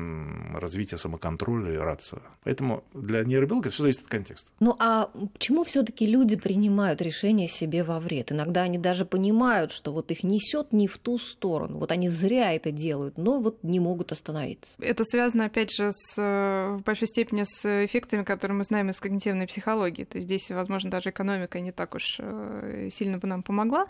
развития 0.54 0.98
самоконтроля 0.98 1.74
и 1.74 1.78
рация. 1.78 2.22
Поэтому 2.44 2.84
для 2.94 3.24
нейробиолога 3.24 3.70
все 3.70 3.84
зависит 3.84 4.04
от 4.04 4.08
контекста. 4.08 4.50
Ну 4.60 4.76
а 4.80 5.10
почему 5.34 5.64
все-таки 5.64 6.06
люди 6.06 6.36
принимают 6.36 7.02
решение 7.02 7.48
себе 7.48 7.84
во 7.84 8.00
вред? 8.00 8.32
Иногда 8.32 8.64
они 8.64 8.78
даже 8.78 9.06
понимают, 9.06 9.72
что 9.72 9.92
вот 9.92 10.12
их 10.12 10.24
несет 10.24 10.74
не 10.74 10.88
в 10.88 10.98
ту 10.98 11.18
сторону. 11.18 11.80
Вот 11.80 11.92
они 11.92 12.10
зря 12.10 12.54
это 12.54 12.72
делают, 12.72 13.18
но 13.18 13.40
вот 13.40 13.64
не 13.64 13.80
могут 13.80 14.12
остановиться. 14.12 14.76
Это 14.80 15.04
связано, 15.04 15.46
опять 15.46 15.74
же, 15.74 15.90
с, 15.92 16.18
в 16.18 16.82
большой 16.84 17.08
степени 17.08 17.44
с 17.44 17.86
эффектами, 17.86 18.24
которые 18.24 18.58
мы 18.58 18.64
знаем 18.64 18.90
из 18.90 19.00
когнитивной 19.00 19.48
психологии. 19.48 20.04
То 20.04 20.18
есть 20.18 20.28
здесь, 20.28 20.52
возможно, 20.52 20.90
даже 20.90 21.10
экономика 21.10 21.60
не 21.60 21.72
так 21.72 21.96
уж 21.96 22.18
э, 22.20 22.90
сильно 22.92 23.18
бы 23.18 23.28
нам 23.28 23.44
помогла, 23.44 23.83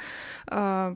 а, 0.47 0.95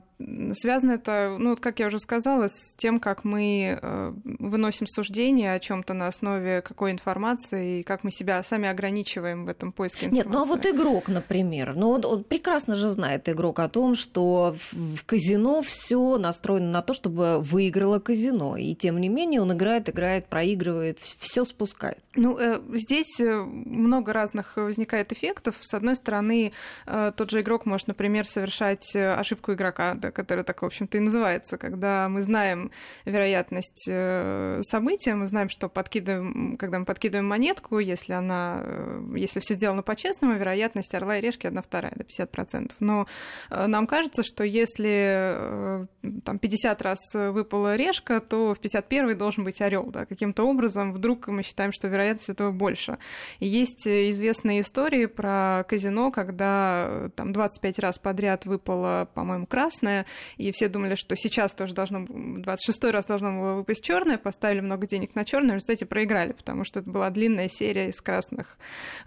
связано 0.54 0.92
это, 0.92 1.36
ну, 1.38 1.50
вот 1.50 1.60
как 1.60 1.78
я 1.78 1.86
уже 1.86 1.98
сказала, 1.98 2.48
с 2.48 2.74
тем, 2.76 2.98
как 2.98 3.24
мы 3.24 3.78
э, 3.80 4.12
выносим 4.24 4.86
суждения 4.86 5.52
о 5.52 5.60
чем 5.60 5.82
то 5.82 5.94
на 5.94 6.08
основе 6.08 6.60
какой 6.62 6.90
информации 6.90 7.80
и 7.80 7.82
как 7.82 8.02
мы 8.04 8.10
себя 8.10 8.42
сами 8.42 8.68
ограничиваем 8.68 9.44
в 9.44 9.48
этом 9.48 9.72
поиске 9.72 10.06
информации. 10.06 10.28
Нет, 10.28 10.34
ну 10.34 10.42
а 10.42 10.44
вот 10.44 10.66
игрок, 10.66 11.08
например, 11.08 11.74
ну 11.76 11.88
вот 11.88 12.04
он 12.04 12.24
прекрасно 12.24 12.76
же 12.76 12.88
знает 12.88 13.28
игрок 13.28 13.60
о 13.60 13.68
том, 13.68 13.94
что 13.94 14.56
в 14.72 15.04
казино 15.04 15.62
все 15.62 16.18
настроено 16.18 16.70
на 16.70 16.82
то, 16.82 16.94
чтобы 16.94 17.40
выиграло 17.40 18.00
казино, 18.00 18.56
и 18.56 18.74
тем 18.74 19.00
не 19.00 19.08
менее 19.08 19.40
он 19.40 19.52
играет, 19.52 19.88
играет, 19.88 20.26
проигрывает, 20.26 20.98
все 21.00 21.44
спускает. 21.44 21.98
Ну, 22.16 22.36
э, 22.38 22.60
здесь 22.74 23.20
э, 23.20 23.36
много 23.36 24.12
разных 24.12 24.56
возникает 24.56 25.12
эффектов. 25.12 25.56
С 25.60 25.74
одной 25.74 25.94
стороны, 25.94 26.52
тот 26.84 27.30
же 27.30 27.40
игрок 27.40 27.66
может, 27.66 27.86
например, 27.88 28.26
совершать 28.26 28.87
ошибку 28.96 29.52
игрока, 29.52 29.94
да, 29.94 30.10
которая 30.10 30.44
так, 30.44 30.62
в 30.62 30.64
общем-то, 30.64 30.98
и 30.98 31.00
называется, 31.00 31.58
когда 31.58 32.08
мы 32.08 32.22
знаем 32.22 32.70
вероятность 33.04 33.86
э, 33.88 34.60
события, 34.62 35.14
мы 35.14 35.26
знаем, 35.26 35.48
что 35.48 35.68
подкидываем, 35.68 36.56
когда 36.56 36.78
мы 36.78 36.84
подкидываем 36.84 37.28
монетку, 37.28 37.78
если 37.78 38.12
она, 38.12 38.60
э, 38.62 39.12
если 39.16 39.40
все 39.40 39.54
сделано 39.54 39.82
по-честному, 39.82 40.34
вероятность 40.34 40.94
орла 40.94 41.18
и 41.18 41.20
решки 41.20 41.46
одна 41.46 41.62
вторая, 41.62 41.92
до 41.94 42.04
50%. 42.04 42.72
Но 42.80 43.06
э, 43.50 43.66
нам 43.66 43.86
кажется, 43.86 44.22
что 44.22 44.44
если 44.44 45.86
там 46.24 46.38
50 46.38 46.82
раз 46.82 46.98
выпала 47.14 47.76
решка, 47.76 48.20
то 48.20 48.54
в 48.54 48.60
51 48.60 49.16
должен 49.16 49.44
быть 49.44 49.60
орел, 49.60 49.86
да, 49.86 50.06
каким-то 50.06 50.44
образом 50.44 50.92
вдруг 50.92 51.28
мы 51.28 51.42
считаем, 51.42 51.72
что 51.72 51.88
вероятность 51.88 52.28
этого 52.28 52.52
больше. 52.52 52.98
И 53.40 53.46
есть 53.46 53.86
известные 53.86 54.60
истории 54.60 55.06
про 55.06 55.64
казино, 55.68 56.10
когда 56.10 57.10
там 57.16 57.32
25 57.32 57.78
раз 57.78 57.98
подряд 57.98 58.46
выпала, 58.78 59.08
по-моему, 59.14 59.46
красная, 59.46 60.06
и 60.36 60.50
все 60.52 60.68
думали, 60.68 60.94
что 60.94 61.16
сейчас 61.16 61.52
тоже 61.52 61.74
должно 61.74 62.06
26 62.08 62.84
раз 62.84 63.06
должно 63.06 63.32
было 63.32 63.54
выпасть 63.56 63.84
черное, 63.84 64.18
поставили 64.18 64.60
много 64.60 64.86
денег 64.86 65.14
на 65.14 65.24
черное, 65.24 65.52
в 65.52 65.54
результате 65.54 65.86
проиграли, 65.86 66.32
потому 66.32 66.64
что 66.64 66.80
это 66.80 66.90
была 66.90 67.10
длинная 67.10 67.48
серия 67.48 67.88
из 67.88 68.00
красных, 68.00 68.58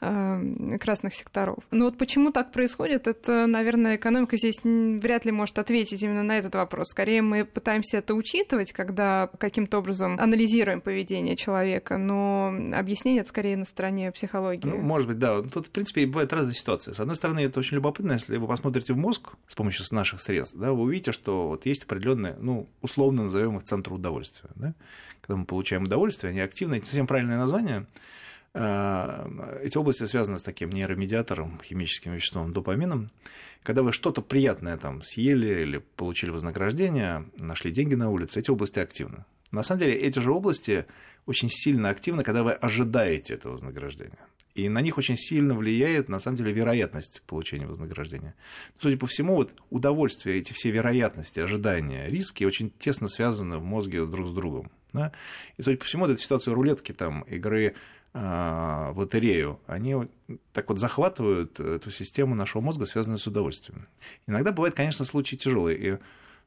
э, 0.01 0.77
красных 0.79 1.13
секторов. 1.13 1.63
Но 1.71 1.85
вот 1.85 1.97
почему 1.97 2.31
так 2.31 2.51
происходит, 2.51 3.07
это, 3.07 3.47
наверное, 3.47 3.95
экономика 3.95 4.37
здесь 4.37 4.61
вряд 4.63 5.25
ли 5.25 5.31
может 5.31 5.59
ответить 5.59 6.03
именно 6.03 6.23
на 6.23 6.37
этот 6.37 6.55
вопрос. 6.55 6.89
Скорее 6.89 7.21
мы 7.21 7.45
пытаемся 7.45 7.97
это 7.97 8.13
учитывать, 8.13 8.71
когда 8.73 9.29
каким-то 9.39 9.79
образом 9.79 10.17
анализируем 10.19 10.81
поведение 10.81 11.35
человека, 11.35 11.97
но 11.97 12.53
объяснение 12.73 13.21
это 13.21 13.29
скорее 13.29 13.57
на 13.57 13.65
стороне 13.65 14.11
психологии. 14.11 14.67
Ну, 14.67 14.77
может 14.77 15.07
быть, 15.07 15.19
да. 15.19 15.41
Тут, 15.41 15.67
в 15.67 15.71
принципе, 15.71 16.05
бывают 16.05 16.33
разные 16.33 16.55
ситуации. 16.55 16.91
С 16.91 16.99
одной 16.99 17.15
стороны, 17.15 17.39
это 17.41 17.59
очень 17.59 17.75
любопытно, 17.75 18.13
если 18.13 18.37
вы 18.37 18.47
посмотрите 18.47 18.93
в 18.93 18.97
мозг 18.97 19.33
с 19.47 19.55
помощью 19.62 19.86
наших 19.91 20.20
средств, 20.20 20.58
да, 20.58 20.72
вы 20.72 20.82
увидите, 20.82 21.12
что 21.12 21.50
вот 21.50 21.68
есть 21.68 21.84
определенные, 21.84 22.36
ну, 22.39 22.68
условно 22.82 23.24
назовем 23.24 23.58
их 23.58 23.63
центры 23.63 23.94
удовольствия. 23.94 24.50
Да? 24.56 24.74
Когда 25.22 25.36
мы 25.36 25.46
получаем 25.46 25.84
удовольствие, 25.84 26.32
они 26.32 26.39
активны, 26.39 26.75
это 26.75 26.88
совсем 26.88 27.06
правильное 27.06 27.38
название. 27.38 27.86
А, 28.53 29.30
эти 29.62 29.77
области 29.77 30.03
связаны 30.06 30.39
с 30.39 30.44
таким 30.44 30.72
нейромедиатором, 30.72 31.62
химическим 31.63 32.13
веществом, 32.13 32.53
допамином. 32.53 33.12
Когда 33.62 33.84
вы 33.84 33.91
что-то 33.91 34.24
приятное 34.24 34.77
там 34.77 35.03
съели 35.03 35.62
или 35.62 35.77
получили 35.77 36.32
вознаграждение, 36.32 37.25
нашли 37.38 37.70
деньги 37.70 37.94
на 37.94 38.10
улице, 38.10 38.39
эти 38.39 38.50
области 38.50 38.80
активны. 38.80 39.25
На 39.51 39.62
самом 39.62 39.82
деле, 39.82 39.94
эти 39.94 40.18
же 40.18 40.32
области 40.32 40.86
очень 41.27 41.50
сильно 41.50 41.89
активны, 41.89 42.24
когда 42.24 42.41
вы 42.41 42.53
ожидаете 42.53 43.36
этого 43.36 43.53
вознаграждения. 43.53 44.25
И 44.53 44.67
на 44.67 44.81
них 44.81 44.98
очень 44.98 45.15
сильно 45.15 45.55
влияет, 45.55 46.10
на 46.10 46.20
самом 46.20 46.38
деле, 46.38 46.51
вероятность 46.51 47.22
получения 47.25 47.65
вознаграждения. 47.65 48.36
Судя 48.79 48.98
по 48.98 49.08
всему, 49.08 49.36
вот 49.36 49.53
удовольствие, 49.70 50.38
эти 50.39 50.53
все 50.53 50.72
вероятности, 50.72 51.39
ожидания, 51.39 52.08
риски 52.08 52.43
очень 52.43 52.72
тесно 52.77 53.08
связаны 53.08 53.58
в 53.58 53.63
мозге 53.63 54.05
друг 54.05 54.27
с 54.27 54.31
другом. 54.31 54.72
Да? 54.93 55.13
И, 55.58 55.62
судя 55.62 55.77
по 55.77 55.86
всему, 55.86 56.05
вот 56.05 56.12
эта 56.12 56.22
ситуация 56.22 56.53
рулетки, 56.53 56.91
там, 56.91 57.21
игры 57.21 57.75
э, 58.13 58.19
в 58.19 58.93
лотерею, 58.97 59.60
они 59.67 59.95
так 60.52 60.67
вот 60.67 60.80
захватывают 60.80 61.60
эту 61.60 61.89
систему 61.91 62.36
нашего 62.36 62.62
мозга, 62.62 62.86
связанную 62.86 63.19
с 63.19 63.28
удовольствием. 63.28 63.88
Иногда 64.28 64.52
бывают, 64.52 64.75
конечно, 64.75 65.06
случаи 65.06 65.38
тяжелые. 65.38 65.78
И 65.78 65.97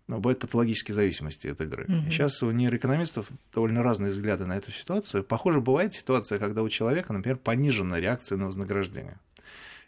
но 0.07 0.19
бывают 0.19 0.39
патологические 0.39 0.95
зависимости 0.95 1.49
от 1.49 1.61
игры. 1.61 1.85
Угу. 1.85 2.11
Сейчас 2.11 2.43
у 2.43 2.51
нейроэкономистов 2.51 3.29
довольно 3.53 3.83
разные 3.83 4.11
взгляды 4.11 4.45
на 4.47 4.57
эту 4.57 4.71
ситуацию. 4.71 5.25
Похоже, 5.25 5.61
бывает 5.61 5.95
ситуация, 5.95 6.39
когда 6.39 6.63
у 6.63 6.69
человека, 6.69 7.13
например, 7.13 7.39
понижена 7.39 8.01
реакция 8.01 8.37
на 8.37 8.47
вознаграждение. 8.47 9.19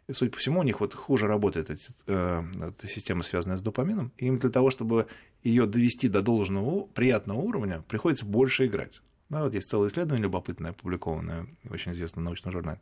И, 0.08 0.12
судя 0.12 0.30
по 0.30 0.38
всему, 0.38 0.60
у 0.60 0.62
них 0.62 0.80
вот 0.80 0.94
хуже 0.94 1.26
работает 1.26 1.68
эти, 1.68 1.88
э, 2.06 2.44
эта 2.54 2.86
система, 2.86 3.22
связанная 3.22 3.56
с 3.56 3.62
допамином. 3.62 4.12
И 4.16 4.26
им 4.26 4.38
для 4.38 4.50
того, 4.50 4.70
чтобы 4.70 5.08
ее 5.42 5.66
довести 5.66 6.08
до 6.08 6.22
должного 6.22 6.86
приятного 6.86 7.40
уровня, 7.40 7.82
приходится 7.88 8.24
больше 8.24 8.66
играть. 8.66 9.02
Да, 9.28 9.42
вот 9.42 9.54
есть 9.54 9.68
целое 9.68 9.88
исследование 9.88 10.22
любопытное, 10.22 10.70
опубликованное 10.70 11.46
в 11.64 11.72
очень 11.72 11.92
известном 11.92 12.24
научном 12.24 12.52
журнале. 12.52 12.80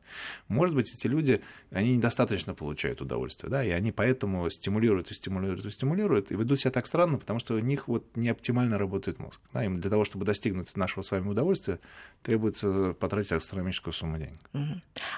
Может 0.48 0.76
быть, 0.76 0.92
эти 0.92 1.06
люди, 1.06 1.40
они 1.70 1.96
недостаточно 1.96 2.54
получают 2.54 3.00
удовольствие, 3.00 3.50
да, 3.50 3.64
и 3.64 3.70
они 3.70 3.92
поэтому 3.92 4.50
стимулируют 4.50 5.10
и 5.10 5.14
стимулируют 5.14 5.64
и 5.64 5.70
стимулируют, 5.70 6.30
и 6.30 6.36
ведут 6.36 6.60
себя 6.60 6.70
так 6.70 6.86
странно, 6.86 7.18
потому 7.18 7.38
что 7.38 7.54
у 7.54 7.60
них 7.60 7.88
вот 7.88 8.04
не 8.14 8.28
оптимально 8.28 8.76
работает 8.76 9.18
мозг. 9.18 9.40
Да, 9.54 9.64
им 9.64 9.80
для 9.80 9.90
того, 9.90 10.04
чтобы 10.04 10.26
достигнуть 10.26 10.76
нашего 10.76 11.02
с 11.02 11.10
вами 11.10 11.28
удовольствия, 11.28 11.80
требуется 12.22 12.92
потратить 12.92 13.32
астрономическую 13.32 13.94
сумму 13.94 14.18
денег. 14.18 14.40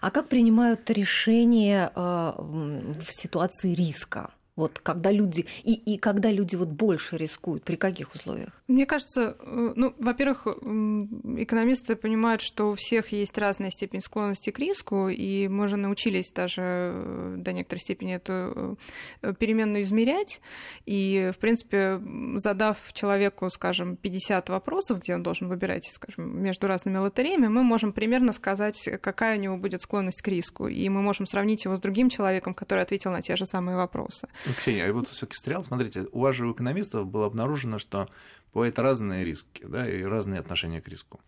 А 0.00 0.10
как 0.10 0.28
принимают 0.28 0.88
решения 0.90 1.90
э, 1.94 2.00
в 2.00 3.10
ситуации 3.10 3.74
риска? 3.74 4.30
Вот 4.56 4.78
когда 4.78 5.12
люди 5.12 5.46
и, 5.64 5.74
и 5.74 5.98
когда 5.98 6.32
люди 6.32 6.56
вот 6.56 6.68
больше 6.68 7.18
рискуют, 7.18 7.62
при 7.62 7.76
каких 7.76 8.14
условиях? 8.14 8.48
Мне 8.68 8.86
кажется, 8.86 9.36
э, 9.38 9.72
ну, 9.76 9.94
во-первых, 9.98 10.46
экономисты 10.46 11.94
понимают, 11.94 12.40
что 12.40 12.70
у 12.70 12.74
всех 12.74 13.12
есть 13.12 13.36
разная 13.36 13.70
степень 13.70 14.00
склонности 14.00 14.50
к 14.50 14.58
риску, 14.58 15.08
и 15.08 15.46
мы 15.48 15.64
уже 15.64 15.76
научились 15.76 16.32
даже 16.32 16.62
э, 16.62 17.34
до 17.36 17.52
некоторой 17.52 17.80
степени 17.80 18.14
эту 18.14 18.78
э, 19.22 19.34
переменную 19.38 19.82
измерять. 19.82 20.40
И, 20.86 21.30
в 21.34 21.38
принципе, 21.38 22.00
задав 22.36 22.78
человеку, 22.94 23.50
скажем, 23.50 23.96
50 23.96 24.48
вопросов, 24.48 25.00
где 25.00 25.14
он 25.14 25.22
должен 25.22 25.48
выбирать, 25.48 25.84
скажем, 25.92 26.42
между 26.42 26.66
разными 26.66 26.96
лотереями, 26.96 27.48
мы 27.48 27.62
можем 27.62 27.92
примерно 27.92 28.32
сказать, 28.32 28.88
какая 29.02 29.36
у 29.36 29.40
него 29.40 29.58
будет 29.58 29.82
склонность 29.82 30.22
к 30.22 30.28
риску. 30.28 30.66
И 30.66 30.88
мы 30.88 31.02
можем 31.02 31.26
сравнить 31.26 31.66
его 31.66 31.76
с 31.76 31.80
другим 31.80 32.08
человеком, 32.08 32.54
который 32.54 32.82
ответил 32.82 33.10
на 33.10 33.20
те 33.20 33.36
же 33.36 33.44
самые 33.44 33.76
вопросы. 33.76 34.28
Ну, 34.46 34.52
Ксения, 34.54 34.88
а 34.88 34.92
вот 34.92 35.08
все-таки 35.08 35.36
стрел, 35.36 35.64
смотрите, 35.64 36.06
у 36.12 36.20
вас 36.20 36.36
же 36.36 36.46
у 36.46 36.52
экономистов 36.52 37.06
было 37.06 37.26
обнаружено, 37.26 37.78
что 37.78 38.08
бывают 38.54 38.78
разные 38.78 39.24
риски, 39.24 39.64
да, 39.66 39.88
и 39.88 40.02
разные 40.02 40.38
отношения 40.38 40.80
к 40.80 40.86
риску. 40.86 41.20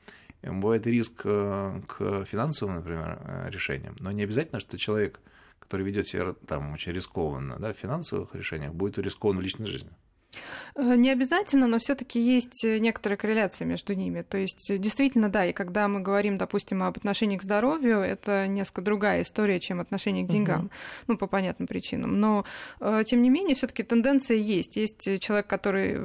Бывает 0.42 0.86
риск 0.86 1.22
э, 1.24 1.80
к 1.88 2.24
финансовым, 2.26 2.76
например, 2.76 3.18
э, 3.20 3.50
решениям, 3.50 3.96
но 3.98 4.12
не 4.12 4.22
обязательно, 4.22 4.60
что 4.60 4.78
человек, 4.78 5.20
который 5.58 5.84
ведет 5.84 6.06
себя 6.06 6.32
там 6.46 6.72
очень 6.74 6.92
рискованно 6.92 7.58
да, 7.58 7.72
в 7.72 7.76
финансовых 7.76 8.36
решениях, 8.36 8.72
будет 8.72 8.98
рискован 8.98 9.38
в 9.38 9.40
личной 9.40 9.66
жизни. 9.66 9.90
Э, 10.78 10.94
не 10.94 11.10
обязательно, 11.10 11.66
но 11.66 11.78
все-таки 11.78 12.20
есть 12.20 12.64
э, 12.64 12.78
некоторая 12.78 13.16
корреляция 13.16 13.66
между 13.66 13.94
ними. 13.94 14.22
То 14.22 14.38
есть, 14.38 14.70
э, 14.70 14.78
действительно, 14.78 15.28
да, 15.28 15.44
и 15.44 15.52
когда 15.52 15.88
мы 15.88 16.00
говорим, 16.00 16.36
допустим, 16.36 16.82
об 16.82 16.96
отношении 16.96 17.36
к 17.36 17.42
здоровью, 17.42 17.98
это 17.98 18.46
несколько 18.46 18.82
другая 18.82 19.22
история, 19.22 19.58
чем 19.58 19.80
отношение 19.80 20.24
к 20.24 20.28
деньгам, 20.28 20.66
угу. 20.66 20.70
ну, 21.08 21.18
по 21.18 21.26
понятным 21.26 21.66
причинам. 21.66 22.20
Но, 22.20 22.44
тем 23.06 23.22
не 23.22 23.30
менее, 23.30 23.54
все-таки 23.54 23.82
тенденция 23.82 24.36
есть. 24.36 24.76
Есть 24.76 25.20
человек, 25.20 25.46
который 25.46 25.98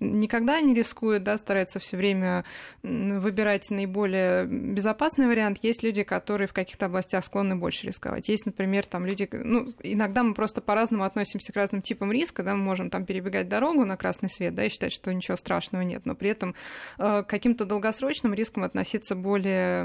никогда 0.00 0.60
не 0.60 0.74
рискует, 0.74 1.22
да, 1.22 1.38
старается 1.38 1.78
все 1.78 1.96
время 1.96 2.44
выбирать 2.82 3.70
наиболее 3.70 4.46
безопасный 4.46 5.26
вариант. 5.26 5.58
Есть 5.62 5.82
люди, 5.82 6.02
которые 6.02 6.48
в 6.48 6.52
каких-то 6.52 6.86
областях 6.86 7.24
склонны 7.24 7.56
больше 7.56 7.86
рисковать. 7.86 8.28
Есть, 8.28 8.46
например, 8.46 8.86
там 8.86 9.06
люди, 9.06 9.28
ну, 9.32 9.68
иногда 9.82 10.22
мы 10.22 10.34
просто 10.34 10.60
по-разному 10.60 11.04
относимся 11.04 11.52
к 11.52 11.56
разным 11.56 11.82
типам 11.82 12.12
риска, 12.12 12.42
да, 12.42 12.54
мы 12.54 12.62
можем 12.62 12.90
там 12.90 13.04
перебегать 13.04 13.48
дорогу 13.58 13.84
на 13.84 13.96
красный 13.96 14.30
свет, 14.30 14.54
да, 14.54 14.64
и 14.64 14.68
считать, 14.68 14.92
что 14.92 15.12
ничего 15.12 15.36
страшного 15.36 15.82
нет, 15.82 16.06
но 16.06 16.14
при 16.14 16.30
этом 16.30 16.54
э, 16.98 17.22
к 17.22 17.26
каким-то 17.26 17.64
долгосрочным 17.64 18.34
рискам 18.34 18.62
относиться 18.62 19.16
более 19.16 19.84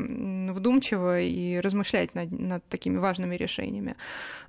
вдумчиво 0.51 1.19
и 1.19 1.59
размышлять 1.59 2.13
над, 2.13 2.31
над 2.31 2.63
такими 2.67 2.97
важными 2.97 3.35
решениями. 3.35 3.95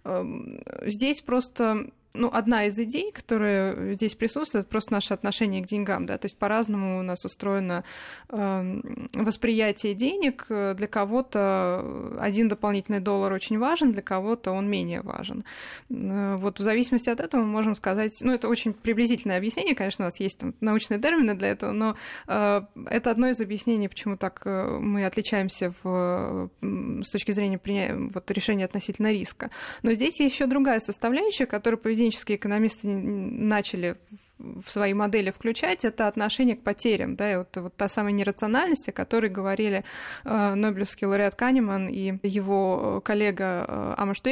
Эм, 0.05 0.61
здесь 0.83 1.23
просто 1.23 1.91
ну, 2.15 2.31
одна 2.33 2.67
из 2.67 2.79
идей, 2.79 3.11
которая 3.11 3.95
здесь 3.95 4.15
присутствует, 4.15 4.69
просто 4.69 4.93
наше 4.93 5.15
отношение 5.15 5.63
к 5.63 5.67
деньгам, 5.67 6.07
да, 6.07 6.17
то 6.17 6.27
есть 6.27 6.39
по-разному 6.39 7.01
у 7.01 7.03
нас 7.03 7.25
устроено 7.25 7.83
э, 8.29 8.81
восприятие 9.15 9.95
денег. 9.95 10.47
Для 10.49 10.87
кого-то 10.87 12.17
один 12.21 12.49
дополнительный 12.49 13.01
доллар 13.01 13.33
очень 13.33 13.59
важен, 13.59 13.93
для 13.93 14.03
кого-то 14.03 14.53
он 14.53 14.71
менее 14.71 15.03
важен. 15.03 15.45
Э, 15.91 16.37
вот 16.37 16.61
в 16.61 16.63
зависимости 16.63 17.11
от 17.11 17.19
этого 17.21 17.41
мы 17.41 17.49
можем 17.49 17.75
сказать, 17.75 18.17
ну, 18.21 18.33
это 18.33 18.49
очень 18.49 18.73
приблизительное 18.73 19.39
объяснение, 19.39 19.75
конечно, 19.75 20.05
у 20.05 20.07
нас 20.07 20.21
есть 20.21 20.39
там 20.39 20.55
научные 20.61 21.01
термины 21.01 21.35
для 21.35 21.49
этого, 21.49 21.73
но 21.73 21.97
э, 22.29 22.63
это 22.87 23.11
одно 23.11 23.29
из 23.29 23.41
объяснений, 23.41 23.89
почему 23.89 24.17
так 24.17 24.43
э, 24.45 24.79
мы 24.79 25.05
отличаемся 25.05 25.75
в, 25.83 26.51
с 26.63 27.11
точки 27.11 27.33
зрения 27.33 27.59
приня... 27.59 28.09
вот, 28.13 28.31
решения 28.31 28.65
относительно 28.65 29.11
риска. 29.11 29.51
Но 29.83 29.93
здесь 29.93 30.21
есть 30.21 30.35
еще 30.35 30.47
другая 30.47 30.81
составляющая, 30.81 31.47
которая 31.47 31.79
поведение 31.79 32.04
поведенческие 32.05 32.37
экономисты 32.37 32.89
начали 32.89 33.97
в 34.39 34.69
свои 34.69 34.95
модели 34.95 35.31
включать, 35.31 35.85
это 35.85 36.09
отношение 36.09 36.57
к 36.57 36.63
потерям, 36.63 37.15
да, 37.15 37.33
и 37.33 37.37
вот, 37.37 37.57
вот 37.57 37.77
та 37.77 37.89
самая 37.89 38.13
нерациональность, 38.13 38.89
о 38.89 38.93
которой 38.93 39.31
говорили 39.31 39.85
э, 40.25 40.55
Нобелевский 40.55 41.07
лауреат 41.07 41.37
Канеман 41.37 41.89
и 41.89 42.19
его 42.23 43.01
коллега 43.03 43.65
э, 43.67 43.95
Амаш. 43.97 44.23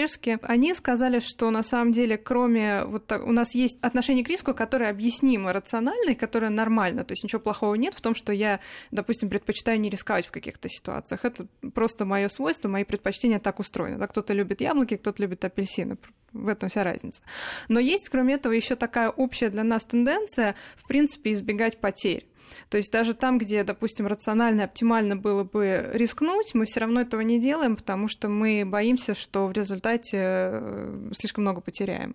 Они 0.42 0.74
сказали, 0.74 1.20
что 1.20 1.50
на 1.50 1.62
самом 1.62 1.92
деле, 1.92 2.18
кроме 2.18 2.84
вот 2.84 3.06
так, 3.06 3.24
у 3.24 3.32
нас 3.32 3.54
есть 3.54 3.78
отношение 3.80 4.24
к 4.24 4.28
риску, 4.28 4.54
которое 4.54 4.90
объяснимо 4.90 5.52
рационально 5.52 6.10
и 6.10 6.14
которое 6.14 6.50
нормально, 6.50 7.04
то 7.04 7.12
есть 7.12 7.22
ничего 7.22 7.40
плохого 7.40 7.74
нет 7.76 7.94
в 7.94 8.00
том, 8.00 8.14
что 8.14 8.32
я, 8.32 8.60
допустим, 8.90 9.30
предпочитаю 9.30 9.80
не 9.80 9.88
рисковать 9.88 10.26
в 10.26 10.32
каких-то 10.32 10.68
ситуациях. 10.68 11.24
Это 11.24 11.46
просто 11.74 12.04
мое 12.04 12.28
свойство, 12.28 12.68
мои 12.68 12.84
предпочтения 12.84 13.38
так 13.38 13.60
устроены. 13.60 13.98
Да, 13.98 14.08
кто-то 14.08 14.34
любит 14.34 14.60
яблоки, 14.60 14.96
кто-то 14.96 15.22
любит 15.22 15.44
апельсины. 15.44 15.96
В 16.32 16.48
этом 16.48 16.68
вся 16.68 16.84
разница. 16.84 17.22
Но 17.68 17.78
есть, 17.80 18.08
кроме 18.08 18.34
этого, 18.34 18.52
еще 18.52 18.76
такая 18.76 19.10
общая 19.10 19.50
для 19.50 19.64
нас 19.64 19.84
тенденция, 19.84 20.54
в 20.76 20.86
принципе, 20.86 21.32
избегать 21.32 21.80
потерь. 21.80 22.26
То 22.68 22.76
есть 22.76 22.92
даже 22.92 23.14
там, 23.14 23.38
где, 23.38 23.64
допустим, 23.64 24.06
рационально, 24.06 24.64
оптимально 24.64 25.16
было 25.16 25.44
бы 25.44 25.90
рискнуть, 25.92 26.54
мы 26.54 26.64
все 26.64 26.80
равно 26.80 27.00
этого 27.00 27.20
не 27.20 27.40
делаем, 27.40 27.76
потому 27.76 28.08
что 28.08 28.28
мы 28.28 28.64
боимся, 28.66 29.14
что 29.14 29.46
в 29.46 29.52
результате 29.52 30.18
э, 30.20 31.10
слишком 31.14 31.44
много 31.44 31.60
потеряем. 31.60 32.14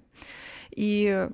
И 0.75 1.27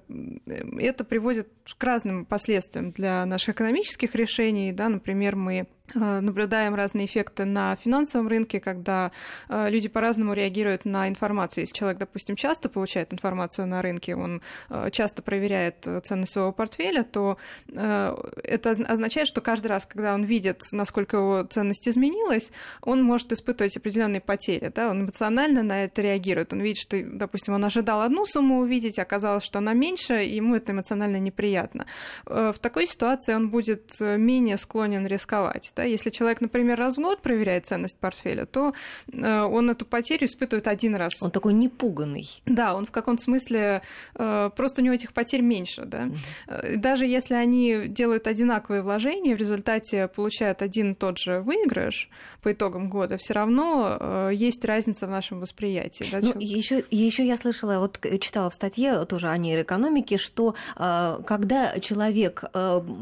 это 0.78 1.04
приводит 1.04 1.50
к 1.78 1.84
разным 1.84 2.26
последствиям 2.26 2.92
для 2.92 3.26
наших 3.26 3.56
экономических 3.56 4.16
решений. 4.16 4.72
Да, 4.72 4.90
например, 4.90 5.36
мы 5.36 5.68
Э, 5.96 6.22
наблюдаем 6.22 6.76
разные 6.76 7.06
эффекты 7.06 7.46
на 7.46 7.76
финансовом 7.76 8.28
рынке, 8.28 8.60
когда 8.60 9.12
э, 9.50 9.70
люди 9.70 9.90
по-разному 9.90 10.34
реагируют 10.34 10.86
на 10.86 11.08
информацию. 11.10 11.64
Если 11.64 11.76
человек, 11.76 12.00
допустим, 12.00 12.36
часто 12.36 12.70
получает 12.70 13.14
информацию 13.14 13.68
на 13.68 13.82
рынке, 13.82 14.16
он 14.16 14.42
э, 14.70 14.90
часто 14.92 15.22
проверяет 15.22 15.88
ценность 16.04 16.34
своего 16.34 16.52
портфеля, 16.52 17.04
то 17.04 17.38
это 17.68 18.72
означает, 18.72 19.28
что 19.28 19.42
каждый 19.42 19.68
раз, 19.68 19.86
когда 19.86 20.14
он 20.14 20.24
видит, 20.24 20.62
насколько 20.72 21.18
его 21.18 21.44
ценность 21.44 21.88
изменилась, 21.88 22.52
он 22.82 23.04
может 23.04 23.32
испытывать 23.32 23.76
определенные 23.78 24.22
потери. 24.22 24.72
Да? 24.74 24.90
Он 24.90 25.02
эмоционально 25.02 25.64
на 25.64 25.86
это 25.86 26.02
реагирует. 26.02 26.54
Он 26.54 26.62
видит, 26.62 26.78
что, 26.78 27.02
допустим, 27.04 27.54
он 27.54 27.66
ожидал 27.66 28.02
одну 28.02 28.26
сумму 28.26 28.60
увидеть, 28.60 29.00
оказалось, 29.00 29.23
что 29.40 29.60
она 29.60 29.74
меньше, 29.74 30.24
и 30.26 30.36
ему 30.36 30.56
это 30.56 30.74
эмоционально 30.74 31.18
неприятно. 31.18 31.86
В 32.26 32.56
такой 32.60 32.88
ситуации 32.88 33.34
он 33.34 33.50
будет 33.50 34.00
менее 34.02 34.58
склонен 34.58 35.08
рисковать. 35.08 35.72
Да? 35.76 35.84
Если 35.84 36.10
человек, 36.10 36.42
например, 36.42 36.78
раз 36.78 36.98
в 36.98 37.02
год 37.14 37.22
проверяет 37.22 37.68
ценность 37.68 37.98
портфеля, 38.00 38.46
то 38.46 38.74
э, 39.12 39.42
он 39.42 39.70
эту 39.70 39.86
потерю 39.86 40.26
испытывает 40.26 40.68
один 40.68 40.96
раз. 40.96 41.22
Он 41.22 41.30
такой 41.30 41.54
непуганный. 41.54 42.28
Да, 42.46 42.76
он 42.76 42.86
в 42.86 42.92
каком-то 42.92 43.24
смысле 43.24 43.84
э, 44.16 44.50
просто 44.56 44.82
у 44.82 44.84
него 44.84 44.96
этих 44.96 45.14
потерь 45.14 45.42
меньше. 45.42 45.86
Да? 45.86 46.06
Mm-hmm. 46.48 46.78
Даже 46.78 47.06
если 47.06 47.36
они 47.36 47.88
делают 47.88 48.26
одинаковые 48.26 48.82
вложения, 48.82 49.36
в 49.36 49.40
результате 49.40 50.08
получают 50.08 50.62
один 50.62 50.94
и 50.94 50.96
тот 50.96 51.20
же 51.20 51.42
выигрыш 51.42 52.10
по 52.42 52.52
итогам 52.52 52.90
года, 52.90 53.18
все 53.18 53.34
равно 53.34 54.30
есть 54.32 54.66
разница 54.66 55.08
в 55.08 55.10
нашем 55.10 55.40
восприятии. 55.40 56.06
Да, 56.12 56.20
ну, 56.22 56.34
еще, 56.40 56.84
еще 56.90 57.26
я 57.26 57.38
слышала, 57.38 57.80
вот 57.80 58.00
читала 58.20 58.50
в 58.50 58.54
статье 58.54 59.06
тоже 59.14 59.30
о 59.30 59.38
нейроэкономике, 59.38 60.18
что 60.18 60.56
когда 60.76 61.80
человек 61.80 62.46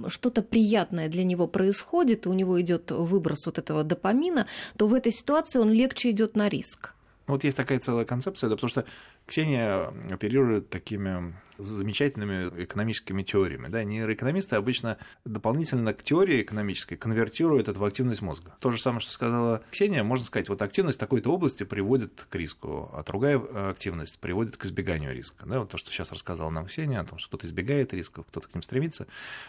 что-то 0.07 0.41
приятное 0.41 1.07
для 1.07 1.23
него 1.23 1.47
происходит, 1.47 2.27
у 2.27 2.33
него 2.33 2.59
идет 2.59 2.91
выброс 2.91 3.45
вот 3.45 3.57
этого 3.57 3.85
допамина, 3.85 4.45
то 4.75 4.87
в 4.87 4.93
этой 4.93 5.13
ситуации 5.13 5.59
он 5.59 5.71
легче 5.71 6.09
идет 6.11 6.35
на 6.35 6.49
риск. 6.49 6.93
Вот 7.27 7.45
есть 7.45 7.55
такая 7.55 7.79
целая 7.79 8.03
концепция, 8.03 8.49
да, 8.49 8.55
потому 8.55 8.69
что 8.69 8.83
Ксения 9.31 9.93
оперирует 10.11 10.69
такими 10.69 11.33
замечательными 11.57 12.63
экономическими 12.65 13.23
теориями. 13.23 13.69
Да? 13.69 13.81
Нейроэкономисты 13.81 14.57
обычно 14.57 14.97
дополнительно 15.23 15.93
к 15.93 16.03
теории 16.03 16.41
экономической 16.41 16.97
конвертируют 16.97 17.69
это 17.69 17.79
в 17.79 17.85
активность 17.85 18.21
мозга. 18.21 18.53
То 18.59 18.71
же 18.71 18.81
самое, 18.81 18.99
что 18.99 19.09
сказала 19.11 19.61
Ксения, 19.71 20.03
можно 20.03 20.25
сказать, 20.25 20.49
вот 20.49 20.61
активность 20.61 20.99
такой-то 20.99 21.31
области 21.31 21.63
приводит 21.63 22.25
к 22.29 22.35
риску, 22.35 22.89
а 22.93 23.03
другая 23.03 23.37
активность 23.69 24.19
приводит 24.19 24.57
к 24.57 24.65
избеганию 24.65 25.13
риска. 25.13 25.45
Да? 25.45 25.59
Вот 25.59 25.69
то, 25.69 25.77
что 25.77 25.91
сейчас 25.91 26.11
рассказала 26.11 26.49
нам 26.49 26.65
Ксения, 26.65 26.99
о 26.99 27.05
том, 27.05 27.17
что 27.17 27.29
кто-то 27.29 27.45
избегает 27.45 27.93
рисков, 27.93 28.25
кто-то 28.27 28.49
к 28.49 28.53
ним 28.53 28.63
стремится. 28.63 29.07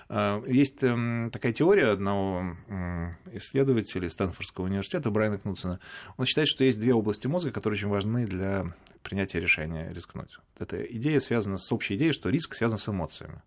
А, 0.09 0.45
есть 0.47 0.85
эм, 0.85 1.31
такая 1.33 1.53
теория 1.53 1.89
одного 1.89 2.57
исследователя 3.33 4.09
Стэнфордского 4.09 4.67
университета 4.67 5.11
Брайана 5.11 5.39
Кнутсона. 5.39 5.81
Он 6.19 6.25
считает, 6.25 6.49
что 6.49 6.63
есть 6.63 6.79
две 6.79 6.95
области 6.95 7.27
мозга, 7.27 7.51
которые 7.51 7.79
очень 7.79 7.89
важны 7.89 8.27
для 8.29 8.73
принятия 9.03 9.41
решения 9.73 9.93
рискнуть. 9.93 10.39
Эта 10.59 10.83
идея 10.83 11.21
связана 11.21 11.59
с 11.59 11.73
общей 11.73 11.97
идеей, 11.97 12.13
что 12.13 12.31
риск 12.31 12.55
связан 12.55 12.79
с 12.79 12.89
эмоциями. 12.89 13.43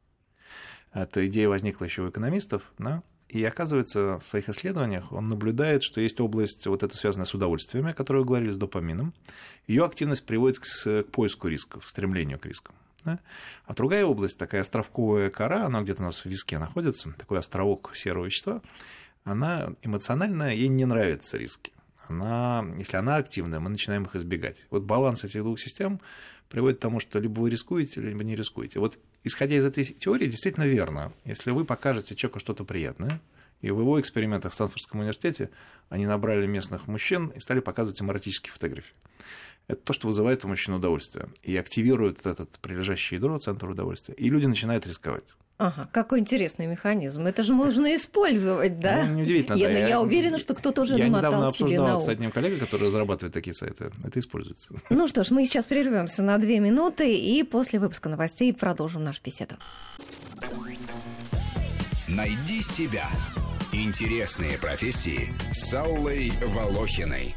Эта 0.94 1.26
идея 1.28 1.50
возникла 1.50 1.86
еще 1.86 2.04
у 2.04 2.10
экономистов, 2.10 2.72
да, 2.78 3.04
и 3.28 3.44
оказывается, 3.44 4.20
в 4.20 4.26
своих 4.26 4.50
исследованиях 4.50 5.12
он 5.12 5.28
наблюдает, 5.28 5.84
что 5.84 6.00
есть 6.00 6.22
область, 6.22 6.68
вот 6.68 6.84
это 6.84 6.96
связанная 6.96 7.26
с 7.26 7.34
удовольствиями, 7.34 7.92
о 7.92 7.94
которой 7.94 8.20
вы 8.20 8.26
говорили, 8.26 8.52
с 8.52 8.58
допамином. 8.58 9.14
Ее 9.68 9.84
активность 9.84 10.26
приводит 10.26 10.60
к, 10.60 10.64
к 10.64 11.04
поиску 11.12 11.48
рисков, 11.48 11.86
к 11.86 11.90
стремлению 11.90 12.40
к 12.40 12.46
рискам. 12.46 12.76
Да? 13.04 13.20
А 13.66 13.74
другая 13.74 14.06
область, 14.06 14.38
такая 14.38 14.62
островковая 14.62 15.30
кора, 15.32 15.66
она 15.66 15.82
где-то 15.82 16.04
у 16.04 16.06
нас 16.06 16.24
в 16.24 16.28
виске 16.28 16.60
находится, 16.60 17.14
такой 17.18 17.40
островок 17.40 17.92
серого 17.96 18.26
вещества, 18.26 18.62
она 19.24 19.74
эмоционально, 19.82 20.56
ей 20.56 20.68
не 20.68 20.86
нравятся 20.86 21.38
риски 21.38 21.75
она, 22.10 22.66
если 22.78 22.98
она 22.98 23.18
активная, 23.18 23.60
мы 23.60 23.70
начинаем 23.70 24.04
их 24.04 24.16
избегать. 24.16 24.66
Вот 24.70 24.84
баланс 24.84 25.24
этих 25.24 25.44
двух 25.44 25.60
систем 25.60 26.00
приводит 26.50 26.80
к 26.80 26.82
тому, 26.82 27.00
что 27.00 27.20
либо 27.20 27.40
вы 27.40 27.50
рискуете, 27.50 28.02
либо 28.02 28.24
не 28.24 28.36
рискуете. 28.36 28.80
Вот 28.80 28.98
исходя 29.24 29.56
из 29.56 29.66
этой 29.66 29.84
теории, 29.84 30.28
действительно 30.28 30.66
верно. 30.66 31.14
Если 31.26 31.52
вы 31.52 31.66
покажете 31.66 32.16
человеку 32.16 32.40
что-то 32.40 32.64
приятное, 32.64 33.22
и 33.62 33.72
в 33.72 33.80
его 33.80 34.00
экспериментах 34.00 34.52
в 34.52 34.56
Стэнфордском 34.56 35.00
университете 35.00 35.50
они 35.90 36.06
набрали 36.06 36.46
местных 36.46 36.88
мужчин 36.88 37.28
и 37.28 37.40
стали 37.40 37.60
показывать 37.62 38.00
им 38.00 38.12
эротические 38.12 38.54
фотографии. 38.54 38.94
Это 39.68 39.82
то, 39.82 39.94
что 39.94 40.08
вызывает 40.08 40.46
у 40.46 40.48
мужчин 40.48 40.76
удовольствие. 40.76 41.30
И 41.42 41.58
активирует 41.58 42.26
этот 42.26 42.60
прилежащий 42.60 43.18
ядро, 43.18 43.40
центр 43.40 43.68
удовольствия. 43.68 44.14
И 44.16 44.30
люди 44.30 44.46
начинают 44.46 44.86
рисковать. 44.86 45.26
Ага, 45.58 45.88
какой 45.94 46.20
интересный 46.20 46.68
механизм. 46.68 47.26
Это 47.26 47.44
же 47.44 47.54
можно 47.54 47.96
использовать, 47.96 48.78
да? 48.80 49.06
Ну, 49.06 49.20
неудивительно, 49.20 49.56
я, 49.56 49.68
да. 49.68 49.74
Я, 49.74 49.88
я 49.88 50.02
уверена, 50.02 50.38
что 50.38 50.54
кто-то 50.54 50.82
уже 50.82 50.98
я 50.98 51.06
намотал 51.06 51.32
недавно 51.32 51.54
себе 51.54 51.80
на 51.80 52.00
с 52.02 52.10
одним 52.10 52.32
коллегой, 52.32 52.60
который 52.60 52.88
разрабатывает 52.88 53.34
такие 53.34 53.54
сайты. 53.54 53.90
Это 54.04 54.20
используется. 54.20 54.76
Ну 54.90 55.08
что 55.08 55.24
ж, 55.24 55.32
мы 55.32 55.46
сейчас 55.46 55.66
прервемся 55.66 56.24
на 56.24 56.38
две 56.40 56.60
минуты 56.60 57.16
и 57.16 57.44
после 57.44 57.80
выпуска 57.80 58.10
новостей 58.10 58.54
продолжим 58.54 59.04
наш 59.04 59.22
беседу. 59.22 59.56
Найди 62.10 62.62
себя. 62.62 63.08
Интересные 63.72 64.58
профессии 64.58 65.34
с 65.54 65.74
Аллой 65.74 66.32
Волохиной. 66.42 67.34